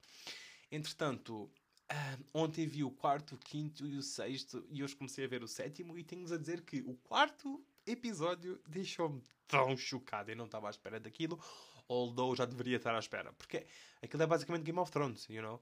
Entretanto, 0.71 1.43
uh, 1.43 2.25
ontem 2.33 2.65
vi 2.65 2.83
o 2.83 2.89
quarto, 2.89 3.35
o 3.35 3.37
quinto 3.37 3.85
e 3.85 3.97
o 3.97 4.01
sexto 4.01 4.65
e 4.69 4.83
hoje 4.83 4.95
comecei 4.95 5.25
a 5.25 5.27
ver 5.27 5.43
o 5.43 5.47
sétimo 5.47 5.97
e 5.97 6.03
tenho-vos 6.03 6.31
a 6.31 6.37
dizer 6.37 6.61
que 6.61 6.81
o 6.81 6.95
quarto 6.95 7.63
episódio 7.85 8.61
deixou-me 8.67 9.21
tão 9.47 9.75
chocado. 9.75 10.31
Eu 10.31 10.37
não 10.37 10.45
estava 10.45 10.67
à 10.67 10.69
espera 10.69 10.99
daquilo, 10.99 11.39
although 11.87 12.35
já 12.35 12.45
deveria 12.45 12.77
estar 12.77 12.95
à 12.95 12.99
espera. 12.99 13.33
Porque 13.33 13.67
aquilo 14.01 14.23
é 14.23 14.25
basicamente 14.25 14.63
Game 14.63 14.79
of 14.79 14.91
Thrones, 14.91 15.27
you 15.29 15.41
know? 15.41 15.61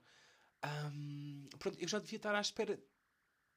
Um, 0.64 1.48
pronto, 1.58 1.78
eu 1.78 1.88
já 1.88 1.98
devia 1.98 2.16
estar 2.16 2.34
à 2.34 2.40
espera 2.40 2.80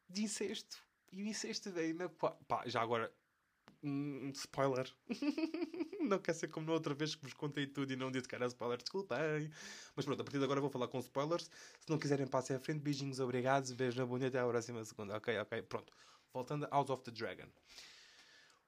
de 0.10 0.24
incesto 0.24 0.78
e 1.12 1.24
o 1.24 1.26
incesto 1.26 1.72
veio 1.72 1.96
na. 1.96 2.10
Pá, 2.10 2.64
já 2.66 2.82
agora. 2.82 3.12
Um, 3.82 4.32
spoiler. 4.32 4.92
não 6.02 6.20
quer 6.20 6.34
ser 6.34 6.50
como 6.50 6.66
na 6.66 6.74
outra 6.74 6.94
vez 6.94 7.16
que 7.16 7.24
vos 7.24 7.34
contei 7.34 7.66
tudo 7.68 7.94
e 7.94 7.96
não 7.96 8.12
disse 8.12 8.28
que 8.28 8.36
era 8.36 8.46
spoiler, 8.48 8.78
desculpem. 8.78 9.18
Mas 9.96 10.06
pronto, 10.06 10.22
a 10.22 10.24
partir 10.24 10.40
de 10.40 10.44
agora 10.44 10.60
vou 10.60 10.70
falar 10.70 10.88
com 10.88 11.00
spoilers. 11.00 11.50
Se 11.80 11.90
não 11.90 11.98
quiserem, 11.98 12.28
passem 12.28 12.56
à 12.56 12.60
frente. 12.60 12.80
Beijinhos, 12.80 13.20
obrigados. 13.20 13.72
Beijo 13.72 13.98
na 13.98 14.06
bonita 14.06 14.28
até 14.28 14.40
a 14.40 14.48
próxima 14.48 14.84
segunda. 14.84 15.16
Ok, 15.16 15.38
ok, 15.40 15.62
pronto. 15.64 15.94
Voltando 16.34 16.66
a 16.66 16.76
House 16.76 16.90
of 16.90 17.04
the 17.04 17.12
Dragon. 17.12 17.48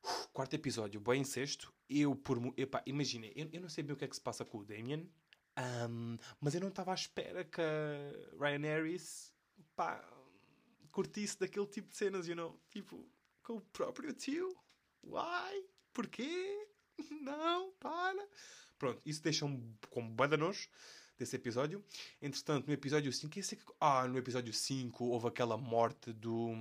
Uf, 0.03 0.27
quarto 0.33 0.55
episódio, 0.55 0.99
bem 0.99 1.23
sexto. 1.23 1.73
Eu, 1.89 2.15
por. 2.15 2.37
Epá, 2.57 2.81
imaginem, 2.85 3.31
eu, 3.35 3.49
eu 3.51 3.61
não 3.61 3.69
sei 3.69 3.83
bem 3.83 3.93
o 3.93 3.97
que 3.97 4.05
é 4.05 4.07
que 4.07 4.15
se 4.15 4.21
passa 4.21 4.45
com 4.45 4.59
o 4.59 4.65
Damien. 4.65 5.09
Um, 5.89 6.17
mas 6.39 6.55
eu 6.55 6.61
não 6.61 6.69
estava 6.69 6.91
à 6.91 6.95
espera 6.95 7.43
que 7.43 7.61
Ryan 8.39 8.61
Harris. 8.61 9.33
Pá, 9.75 10.01
curtisse 10.91 11.39
daquele 11.39 11.67
tipo 11.67 11.89
de 11.89 11.95
cenas, 11.95 12.27
you 12.27 12.35
know? 12.35 12.59
Tipo, 12.69 13.05
com 13.43 13.57
o 13.57 13.61
próprio 13.61 14.13
tio. 14.13 14.55
Why? 15.03 15.65
Porquê? 15.93 16.67
Não, 17.21 17.71
para. 17.79 18.27
Pronto, 18.77 19.01
isso 19.05 19.21
deixa-me 19.21 19.77
com 19.89 20.07
badanos 20.07 20.69
desse 21.17 21.35
episódio. 21.35 21.83
Entretanto, 22.21 22.67
no 22.67 22.73
episódio 22.73 23.13
5, 23.13 23.39
esse... 23.39 23.59
ah, 23.79 24.07
no 24.07 24.17
episódio 24.17 24.51
5 24.51 25.05
houve 25.05 25.27
aquela 25.27 25.57
morte 25.57 26.11
do. 26.13 26.51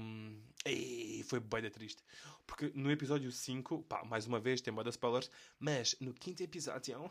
Ei, 0.65 1.23
foi 1.25 1.41
bem 1.41 1.69
triste. 1.71 2.03
Porque 2.47 2.71
no 2.75 2.91
episódio 2.91 3.33
5, 3.33 3.83
pá, 3.85 4.05
mais 4.05 4.27
uma 4.27 4.39
vez, 4.39 4.61
tem 4.61 4.73
bada 4.73 4.91
spoilers, 4.91 5.31
mas 5.59 5.97
no 6.01 6.13
quinto 6.13 6.43
episódio, 6.43 7.11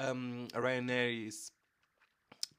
um, 0.00 0.46
a 0.52 0.60
Ryan 0.60 0.86
Harris 0.86 1.52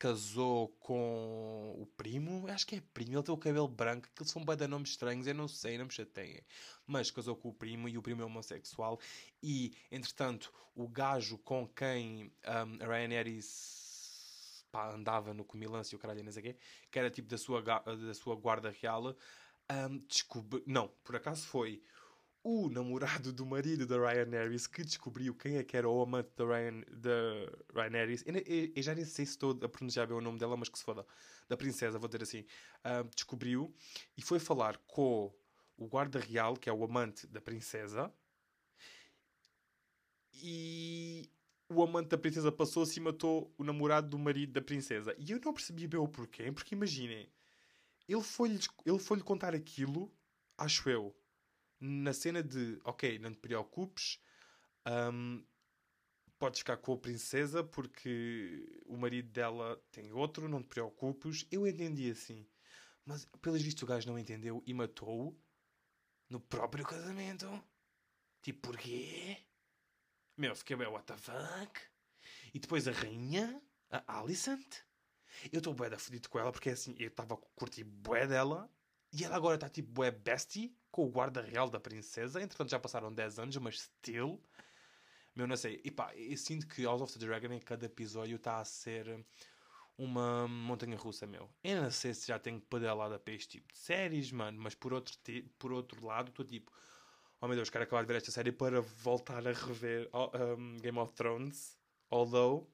casou 0.04 0.68
com 0.82 1.78
o 1.80 1.86
primo, 1.96 2.46
acho 2.50 2.68
que 2.68 2.76
é 2.76 2.82
primo, 2.94 3.14
ele 3.14 3.24
tem 3.24 3.34
o 3.34 3.38
cabelo 3.38 3.70
branco, 3.70 4.10
que 4.14 4.26
são 4.26 4.44
bada 4.44 4.68
nomes 4.68 4.90
estranhos, 4.90 5.28
eu 5.28 5.34
não 5.34 5.48
sei, 5.48 5.78
não 5.78 5.86
me 5.86 5.94
chateiem. 5.94 6.42
Mas 6.86 7.10
casou 7.10 7.38
com 7.38 7.48
o 7.48 7.54
primo 7.54 7.88
e 7.88 7.98
o 7.98 8.02
primo 8.02 8.22
é 8.22 8.26
homossexual. 8.26 9.00
E, 9.42 9.74
entretanto, 9.90 10.54
o 10.76 10.90
gajo 10.90 11.38
com 11.38 11.66
quem 11.70 12.26
um, 12.26 12.84
a 12.84 12.88
pá, 14.70 14.94
andava 14.94 15.34
no 15.34 15.46
Comilance 15.46 15.94
e 15.94 15.96
o 15.96 16.00
caralho, 16.00 16.22
não 16.22 16.34
sei 16.34 16.44
quê, 16.44 16.58
que 16.92 17.00
era 17.00 17.10
tipo 17.10 17.30
da 17.30 17.38
sua, 17.38 17.62
da 17.62 18.14
sua 18.14 18.36
guarda 18.36 18.76
real, 18.82 19.16
um, 19.72 20.00
descobre... 20.00 20.62
Não, 20.68 20.90
por 21.06 21.16
acaso 21.16 21.48
foi 21.48 21.82
o 22.44 22.70
namorado 22.70 23.32
do 23.32 23.46
marido 23.46 23.88
da 23.88 23.96
Ryan 23.96 24.30
Harris 24.30 24.68
que 24.68 24.84
descobriu 24.84 25.34
quem 25.34 25.56
é 25.56 25.64
que 25.64 25.78
era 25.78 25.88
o 25.88 26.02
amante 26.02 26.30
da 26.36 26.46
Ryan, 26.46 26.82
da 26.92 27.82
Ryan 27.82 27.92
Harris. 27.92 28.24
Eu, 28.26 28.36
eu, 28.36 28.72
eu 28.76 28.84
já 28.84 28.94
nem 28.94 29.06
sei 29.06 29.26
se 29.26 29.32
estou 29.32 29.58
a 29.64 29.70
pronunciar 29.70 30.06
bem 30.08 30.18
o 30.18 30.22
nome 30.22 30.38
dela, 30.38 30.58
mas 30.58 30.68
que 30.68 30.78
se 30.78 30.84
foda. 30.84 31.06
Da 31.48 31.56
princesa, 31.56 31.98
vou 31.98 32.10
dizer 32.10 32.24
assim. 32.24 32.42
Uh, 32.80 33.10
descobriu 33.16 33.74
e 34.18 34.22
foi 34.22 34.40
falar 34.40 34.78
com 34.88 35.34
o 35.78 35.88
guarda 35.88 36.20
real, 36.20 36.56
que 36.58 36.70
é 36.70 36.74
o 36.74 36.84
amante 36.84 37.26
da 37.28 37.40
princesa. 37.40 38.14
E 40.34 41.30
o 41.70 41.82
amante 41.82 42.10
da 42.10 42.18
princesa 42.18 42.52
passou-se 42.52 43.00
e 43.00 43.04
matou 43.04 43.54
o 43.58 43.64
namorado 43.64 44.10
do 44.10 44.20
marido 44.20 44.52
da 44.52 44.62
princesa. 44.62 45.16
E 45.18 45.32
eu 45.32 45.40
não 45.44 45.54
percebi 45.54 45.88
bem 45.88 46.00
o 46.00 46.10
porquê, 46.10 46.52
porque 46.52 46.76
imaginem, 46.76 47.30
ele 48.08 48.22
foi-lhe 48.22 48.60
ele 48.86 49.00
foi 49.00 49.22
contar 49.22 49.56
aquilo, 49.56 50.12
acho 50.58 50.90
eu 50.90 51.16
na 51.84 52.14
cena 52.14 52.42
de 52.42 52.80
ok, 52.86 53.20
não 53.20 53.32
te 53.32 53.40
preocupes, 53.40 54.18
um, 54.88 55.46
podes 56.40 56.60
ficar 56.60 56.78
com 56.78 56.94
a 56.94 56.98
princesa 56.98 57.62
porque 57.62 58.82
o 58.86 58.96
marido 58.96 59.30
dela 59.32 59.82
tem 59.92 60.14
outro, 60.14 60.48
não 60.48 60.62
te 60.62 60.70
preocupes. 60.70 61.46
Eu 61.52 61.68
entendi 61.68 62.10
assim, 62.10 62.48
mas 63.06 63.26
pelos 63.42 63.62
vistos 63.62 63.84
o 63.84 63.86
gajo 63.86 64.08
não 64.08 64.18
entendeu 64.18 64.64
e 64.66 64.74
matou-o 64.74 65.38
no 66.30 66.40
próprio 66.40 66.86
casamento. 66.86 67.48
Tipo, 68.42 68.70
porquê? 68.70 69.38
Meu, 70.38 70.56
fiquei 70.56 70.78
bem, 70.78 70.88
what 70.88 71.06
the 71.06 71.18
fuck? 71.18 71.82
E 72.54 72.60
depois 72.60 72.88
a 72.88 72.92
rainha, 72.92 73.62
a 73.90 74.20
Alicent, 74.20 74.78
eu 75.52 75.58
estou 75.58 75.74
bué 75.74 75.90
da 75.90 76.00
fodido 76.00 76.30
com 76.30 76.40
ela 76.40 76.52
porque 76.52 76.70
é 76.70 76.74
assim, 76.74 76.96
eu 76.98 77.10
estava 77.10 77.34
a 77.34 77.38
curtir 77.38 77.84
bué 77.84 78.26
dela 78.26 78.70
e 79.14 79.24
ela 79.24 79.36
agora 79.36 79.56
está 79.56 79.70
tipo 79.70 79.92
bué 79.92 80.10
bestie 80.10 80.76
com 80.92 81.06
o 81.06 81.10
guarda 81.10 81.42
real 81.42 81.70
da 81.70 81.80
princesa. 81.80 82.42
Entretanto 82.42 82.72
já 82.72 82.80
passaram 82.80 83.14
10 83.14 83.40
anos, 83.40 83.58
mas 83.58 83.82
still. 83.82 84.42
Meu, 85.36 85.48
não 85.48 85.56
sei. 85.56 85.80
E 85.84 85.92
pá, 85.92 86.12
eu 86.16 86.36
sinto 86.36 86.68
que 86.68 86.84
House 86.84 87.02
of 87.02 87.14
the 87.14 87.26
Dragon 87.26 87.54
em 87.54 87.60
cada 87.60 87.86
episódio 87.86 88.36
está 88.38 88.60
a 88.60 88.66
ser 88.66 89.24
uma 89.98 90.48
montanha 90.48 90.98
russa, 90.98 91.28
meu. 91.28 91.50
Eu 91.64 91.82
não 91.82 91.92
sei 91.92 92.14
se 92.14 92.28
já 92.28 92.40
tenho 92.40 92.60
pedalada 92.60 93.20
para 93.20 93.34
este 93.34 93.60
tipo 93.60 93.72
de 93.72 93.78
séries, 93.78 94.32
mano, 94.32 94.60
mas 94.60 94.74
por 94.74 94.94
outro, 94.94 95.16
por 95.60 95.72
outro 95.72 96.06
lado, 96.06 96.30
estou 96.30 96.46
tipo, 96.46 96.72
oh 97.40 97.48
meu 97.48 97.56
Deus, 97.56 97.70
quero 97.70 97.84
acabar 97.84 98.02
de 98.02 98.08
ver 98.08 98.18
esta 98.18 98.32
série 98.32 98.52
para 98.52 98.82
voltar 98.82 99.48
a 99.48 99.52
rever 99.52 100.10
um, 100.58 100.78
Game 100.80 100.98
of 100.98 101.14
Thrones. 101.14 101.78
Although 102.10 102.68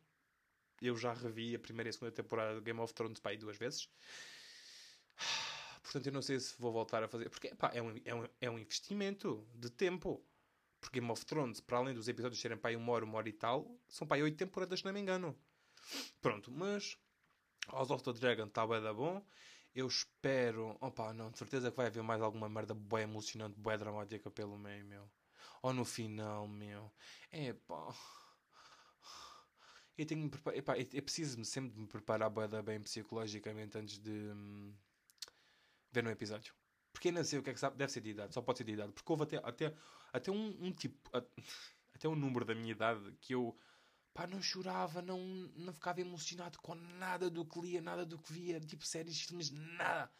eu 0.81 0.95
já 0.95 1.13
revi 1.13 1.55
a 1.55 1.59
primeira 1.59 1.89
e 1.89 1.91
a 1.91 1.93
segunda 1.93 2.11
temporada 2.11 2.55
de 2.55 2.61
Game 2.61 2.79
of 2.79 2.93
Thrones 2.93 3.19
para 3.19 3.31
aí 3.31 3.37
duas 3.37 3.57
vezes. 3.57 3.89
Portanto, 5.89 6.05
eu 6.05 6.13
não 6.13 6.21
sei 6.21 6.39
se 6.39 6.53
vou 6.61 6.71
voltar 6.71 7.03
a 7.03 7.07
fazer. 7.07 7.31
Porque 7.31 7.55
pá, 7.55 7.71
é, 7.73 7.81
um, 7.81 7.99
é, 8.05 8.13
um, 8.13 8.27
é 8.41 8.49
um 8.51 8.59
investimento 8.59 9.43
de 9.55 9.71
tempo. 9.71 10.23
Porque 10.79 10.99
Game 10.99 11.11
of 11.11 11.25
Thrones, 11.25 11.59
para 11.59 11.79
além 11.79 11.95
dos 11.95 12.07
episódios 12.07 12.39
serem 12.39 12.59
aí 12.61 12.75
uma 12.75 12.93
hora, 12.93 13.03
uma 13.03 13.17
hora 13.17 13.27
e 13.27 13.33
tal, 13.33 13.75
são 13.87 14.07
aí 14.11 14.21
oito 14.21 14.37
temporadas, 14.37 14.79
se 14.79 14.85
não 14.85 14.93
me 14.93 14.99
engano. 14.99 15.35
Pronto, 16.21 16.51
mas 16.51 16.95
House 17.71 17.89
of 17.89 18.03
the 18.03 18.13
Dragon 18.13 18.45
está 18.45 18.67
bem 18.67 18.81
da 18.83 18.93
bom. 18.93 19.25
Eu 19.73 19.87
espero. 19.87 20.77
Opa, 20.79 21.11
não, 21.11 21.31
de 21.31 21.39
certeza 21.39 21.71
que 21.71 21.77
vai 21.77 21.87
haver 21.87 22.03
mais 22.03 22.21
alguma 22.21 22.47
merda 22.47 22.75
bem 22.75 23.01
emocionante, 23.01 23.59
bem 23.59 23.77
dramática 23.77 24.29
pelo 24.29 24.59
meio, 24.59 24.85
meu. 24.85 25.09
Ou 25.63 25.73
no 25.73 25.83
final, 25.83 26.47
meu. 26.47 26.91
É 27.31 27.51
pá. 27.53 27.95
Eu 29.97 30.05
tenho 30.05 30.21
me 30.21 30.29
preparar. 30.29 30.79
É 30.79 31.01
preciso-me 31.01 31.45
sempre 31.45 31.71
de 31.71 31.79
me 31.79 31.87
preparar 31.87 32.29
bem 32.63 32.79
psicologicamente 32.79 33.75
antes 33.75 33.97
de 33.97 34.11
hum, 34.11 34.73
ver 35.91 36.05
um 36.05 36.09
episódio. 36.09 36.53
Porque 36.91 37.11
não 37.11 37.23
sei 37.23 37.39
o 37.39 37.43
que 37.43 37.49
é 37.51 37.53
que 37.53 37.59
sabe. 37.59 37.77
Deve 37.77 37.91
ser 37.91 38.01
de 38.01 38.09
idade, 38.11 38.33
só 38.33 38.41
pode 38.41 38.57
ser 38.57 38.63
de 38.63 38.73
idade. 38.73 38.93
Porque 38.93 39.11
houve 39.11 39.23
até, 39.23 39.37
até, 39.37 39.75
até 40.13 40.31
um, 40.31 40.65
um 40.65 40.71
tipo. 40.71 41.09
Até 41.91 42.07
um 42.07 42.15
número 42.15 42.45
da 42.45 42.55
minha 42.55 42.71
idade 42.71 43.11
que 43.19 43.33
eu 43.35 43.59
pá, 44.13 44.27
não 44.27 44.41
chorava, 44.41 45.01
não, 45.01 45.19
não 45.55 45.73
ficava 45.73 46.01
emocionado 46.01 46.57
com 46.59 46.75
nada 46.75 47.29
do 47.29 47.45
que 47.45 47.59
lia, 47.59 47.81
nada 47.81 48.05
do 48.05 48.17
que 48.17 48.31
via, 48.31 48.59
tipo 48.59 48.85
séries, 48.85 49.21
filmes, 49.21 49.49
nada. 49.51 50.11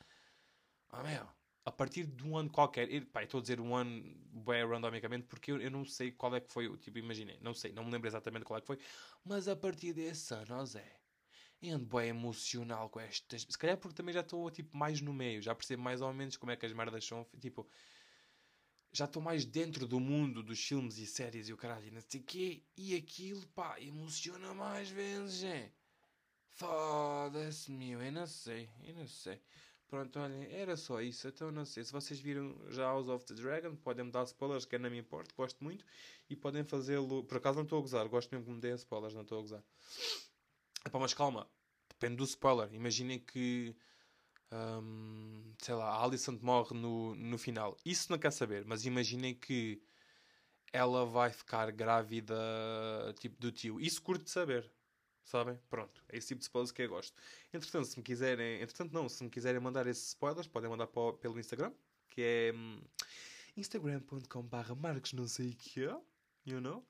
Ah, 0.89 1.03
meu, 1.03 1.27
a 1.65 1.71
partir 1.71 2.05
de 2.05 2.23
um 2.23 2.38
ano 2.38 2.49
qualquer, 2.49 2.91
eu, 2.91 3.05
pá, 3.08 3.23
estou 3.23 3.39
a 3.39 3.41
dizer 3.41 3.60
um 3.60 3.75
ano 3.75 4.03
bem 4.43 4.65
randomicamente 4.65 5.27
porque 5.27 5.51
eu, 5.51 5.62
eu 5.62 5.69
não 5.69 5.86
sei 5.86 6.12
qual 6.12 6.36
é 6.36 6.41
que 6.41 6.51
foi, 6.51 6.75
tipo, 6.77 6.97
imaginei, 6.97 7.39
não 7.41 7.53
sei, 7.53 7.71
não 7.71 7.84
me 7.84 7.91
lembro 7.91 8.08
exatamente 8.08 8.45
qual 8.45 8.58
é 8.58 8.62
que 8.62 8.67
foi, 8.67 8.79
mas 9.23 9.47
a 9.47 9.55
partir 9.55 9.93
desse 9.93 10.34
ano, 10.34 10.55
ó 10.55 10.65
Zé, 10.65 10.98
ando 11.63 11.86
bem 11.86 12.10
emocional 12.10 12.89
com 12.89 13.00
estas. 13.00 13.41
Se 13.41 13.58
calhar 13.58 13.78
porque 13.78 13.95
também 13.95 14.13
já 14.13 14.22
estou 14.22 14.50
tipo, 14.50 14.76
mais 14.76 15.02
no 15.02 15.13
meio, 15.13 15.41
já 15.41 15.54
percebo 15.54 15.82
mais 15.84 16.02
ou 16.02 16.13
menos 16.13 16.38
como 16.38 16.52
é 16.52 16.56
que 16.56 16.65
as 16.65 16.74
merdas 16.74 17.06
são. 17.06 17.26
Tipo, 17.39 17.67
já 18.91 19.06
estou 19.06 19.22
mais 19.22 19.45
dentro 19.45 19.88
do 19.88 20.00
mundo 20.00 20.41
dos 20.41 20.63
filmes 20.63 20.98
e 20.98 21.06
séries 21.06 21.48
e 21.48 21.54
o 21.54 21.58
caralho, 21.58 21.88
e 21.88 21.91
não 21.91 22.02
sei 22.02 22.22
quê, 22.22 22.63
e 22.76 22.95
aquilo, 22.95 23.45
pá, 23.50 23.80
emociona 23.80 24.54
mais 24.54 24.89
vezes, 24.89 25.43
é. 25.43 25.72
Foda-se, 26.56 27.72
meu, 27.72 28.02
eu 28.02 28.12
não 28.12 28.28
sei, 28.28 28.69
eu 28.84 28.93
não 28.95 29.08
sei. 29.08 29.41
Pronto, 29.88 30.19
olhem, 30.19 30.43
era 30.52 30.78
só 30.78 31.02
isso. 31.02 31.28
Então, 31.28 31.52
não 31.52 31.65
sei, 31.65 31.84
se 31.84 31.91
vocês 31.91 32.19
viram 32.19 32.56
já 32.69 32.84
House 32.84 33.08
of 33.08 33.26
the 33.26 33.34
Dragon, 33.34 33.76
podem-me 33.76 34.12
dar 34.12 34.24
spoilers, 34.24 34.65
que 34.65 34.78
não 34.78 34.89
me 34.89 35.00
importa, 35.00 35.34
gosto 35.36 35.63
muito, 35.63 35.84
e 36.30 36.36
podem 36.36 36.63
fazê-lo. 36.63 37.24
Por 37.24 37.38
acaso 37.38 37.58
não 37.58 37.63
estou 37.63 37.80
a 37.80 37.82
gozar, 37.82 38.08
gosto 38.08 38.32
mesmo 38.32 38.45
que 38.45 38.52
me 38.52 38.62
deem 38.62 38.76
spoilers, 38.76 39.15
não 39.15 39.24
estou 39.24 39.39
a 39.39 39.41
gozar. 39.41 39.63
Epá, 40.86 41.00
mas 41.00 41.13
calma, 41.13 41.48
depende 41.89 42.15
do 42.18 42.24
spoiler. 42.24 42.74
Imaginem 42.74 43.20
que 43.20 43.76
um, 44.52 45.54
sei 45.60 45.76
lá, 45.76 45.89
a 45.89 46.04
Alicent 46.04 46.42
morre 46.42 46.76
no, 46.76 47.15
no 47.15 47.38
final. 47.38 47.78
Isso 47.86 48.12
não 48.12 48.18
quer 48.18 48.32
saber, 48.32 48.65
mas 48.65 48.86
imaginem 48.86 49.36
que 49.36 49.82
ela 50.74 51.06
vai 51.06 51.32
ficar 51.32 51.72
grávida 51.72 52.36
tipo 53.20 53.39
do 53.39 53.52
tio. 53.52 53.80
Isso 53.80 54.02
curto 54.02 54.24
de 54.24 54.32
saber. 54.32 54.72
Sabem? 55.24 55.60
Pronto. 55.70 56.04
É 56.10 56.18
esse 56.18 56.30
tipo 56.30 56.39
de 56.39 56.46
spoilers 56.46 56.72
que 56.72 56.82
eu 56.82 56.89
gosto. 56.89 57.15
Entretanto, 57.54 57.86
se 57.86 57.98
me 57.98 58.04
quiserem. 58.04 58.62
Entretanto, 58.62 58.92
não. 58.92 59.08
Se 59.08 59.24
me 59.24 59.30
quiserem 59.30 59.60
mandar 59.62 59.86
esses 59.86 60.08
spoilers, 60.08 60.48
podem 60.48 60.70
mandar 60.70 60.88
pelo 60.88 61.39
Instagram. 61.39 61.72
Que 62.10 62.22
é. 62.22 62.54
Um, 62.56 62.82
instagram.com.br 63.56 64.76
Marcos 64.76 65.13
não 65.13 65.28
sei 65.28 65.50
o 65.50 65.56
que 65.56 65.84
é. 65.84 65.96
You 66.46 66.60
know? 66.60 66.84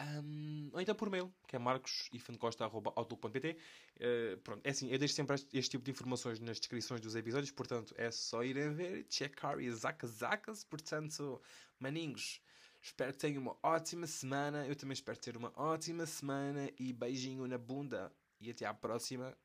Um, 0.00 0.70
ou 0.72 0.80
então 0.80 0.94
por 0.94 1.08
mail, 1.08 1.32
que 1.46 1.54
é 1.54 1.58
marcosifancosta.outlook.pt 1.58 3.50
uh, 3.50 3.56
eh, 4.00 4.36
Pronto, 4.42 4.60
é 4.66 4.70
assim, 4.70 4.90
eu 4.90 4.98
deixo 4.98 5.14
sempre 5.14 5.36
este, 5.36 5.56
este, 5.56 5.70
tipo 5.70 5.84
de 5.84 5.92
informações 5.92 6.40
nas 6.40 6.58
descrições 6.58 7.00
dos 7.00 7.14
episódios, 7.14 7.52
portanto 7.52 7.94
é 7.96 8.10
só 8.10 8.42
irem 8.42 8.74
ver, 8.74 9.06
checar 9.08 9.60
e 9.60 9.70
zacas 9.70 10.10
zacas. 10.10 10.64
Portanto, 10.64 11.40
maninhos, 11.78 12.40
espero 12.82 13.12
que 13.12 13.18
tenham 13.20 13.42
uma 13.42 13.56
ótima 13.62 14.06
semana. 14.06 14.66
Eu 14.66 14.74
também 14.74 14.94
espero 14.94 15.18
ter 15.18 15.36
uma 15.36 15.52
ótima 15.54 16.06
semana 16.06 16.68
e 16.78 16.92
beijinho 16.92 17.46
na 17.46 17.58
bunda. 17.58 18.12
E 18.40 18.50
até 18.50 18.66
à 18.66 18.74
próxima 18.74 19.36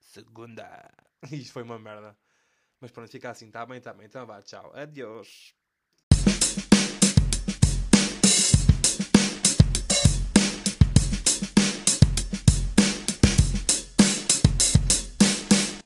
segunda. 0.00 0.90
Isto 1.30 1.52
foi 1.52 1.62
uma 1.62 1.78
merda. 1.78 2.16
Mas 2.80 2.90
pronto, 2.90 3.08
fica 3.08 3.30
assim, 3.30 3.50
tá 3.50 3.64
bem, 3.64 3.80
tá 3.80 3.94
bem. 3.94 4.06
Então 4.06 4.26
vá, 4.26 4.42
tchau. 4.42 4.72
Adeus. 4.74 5.61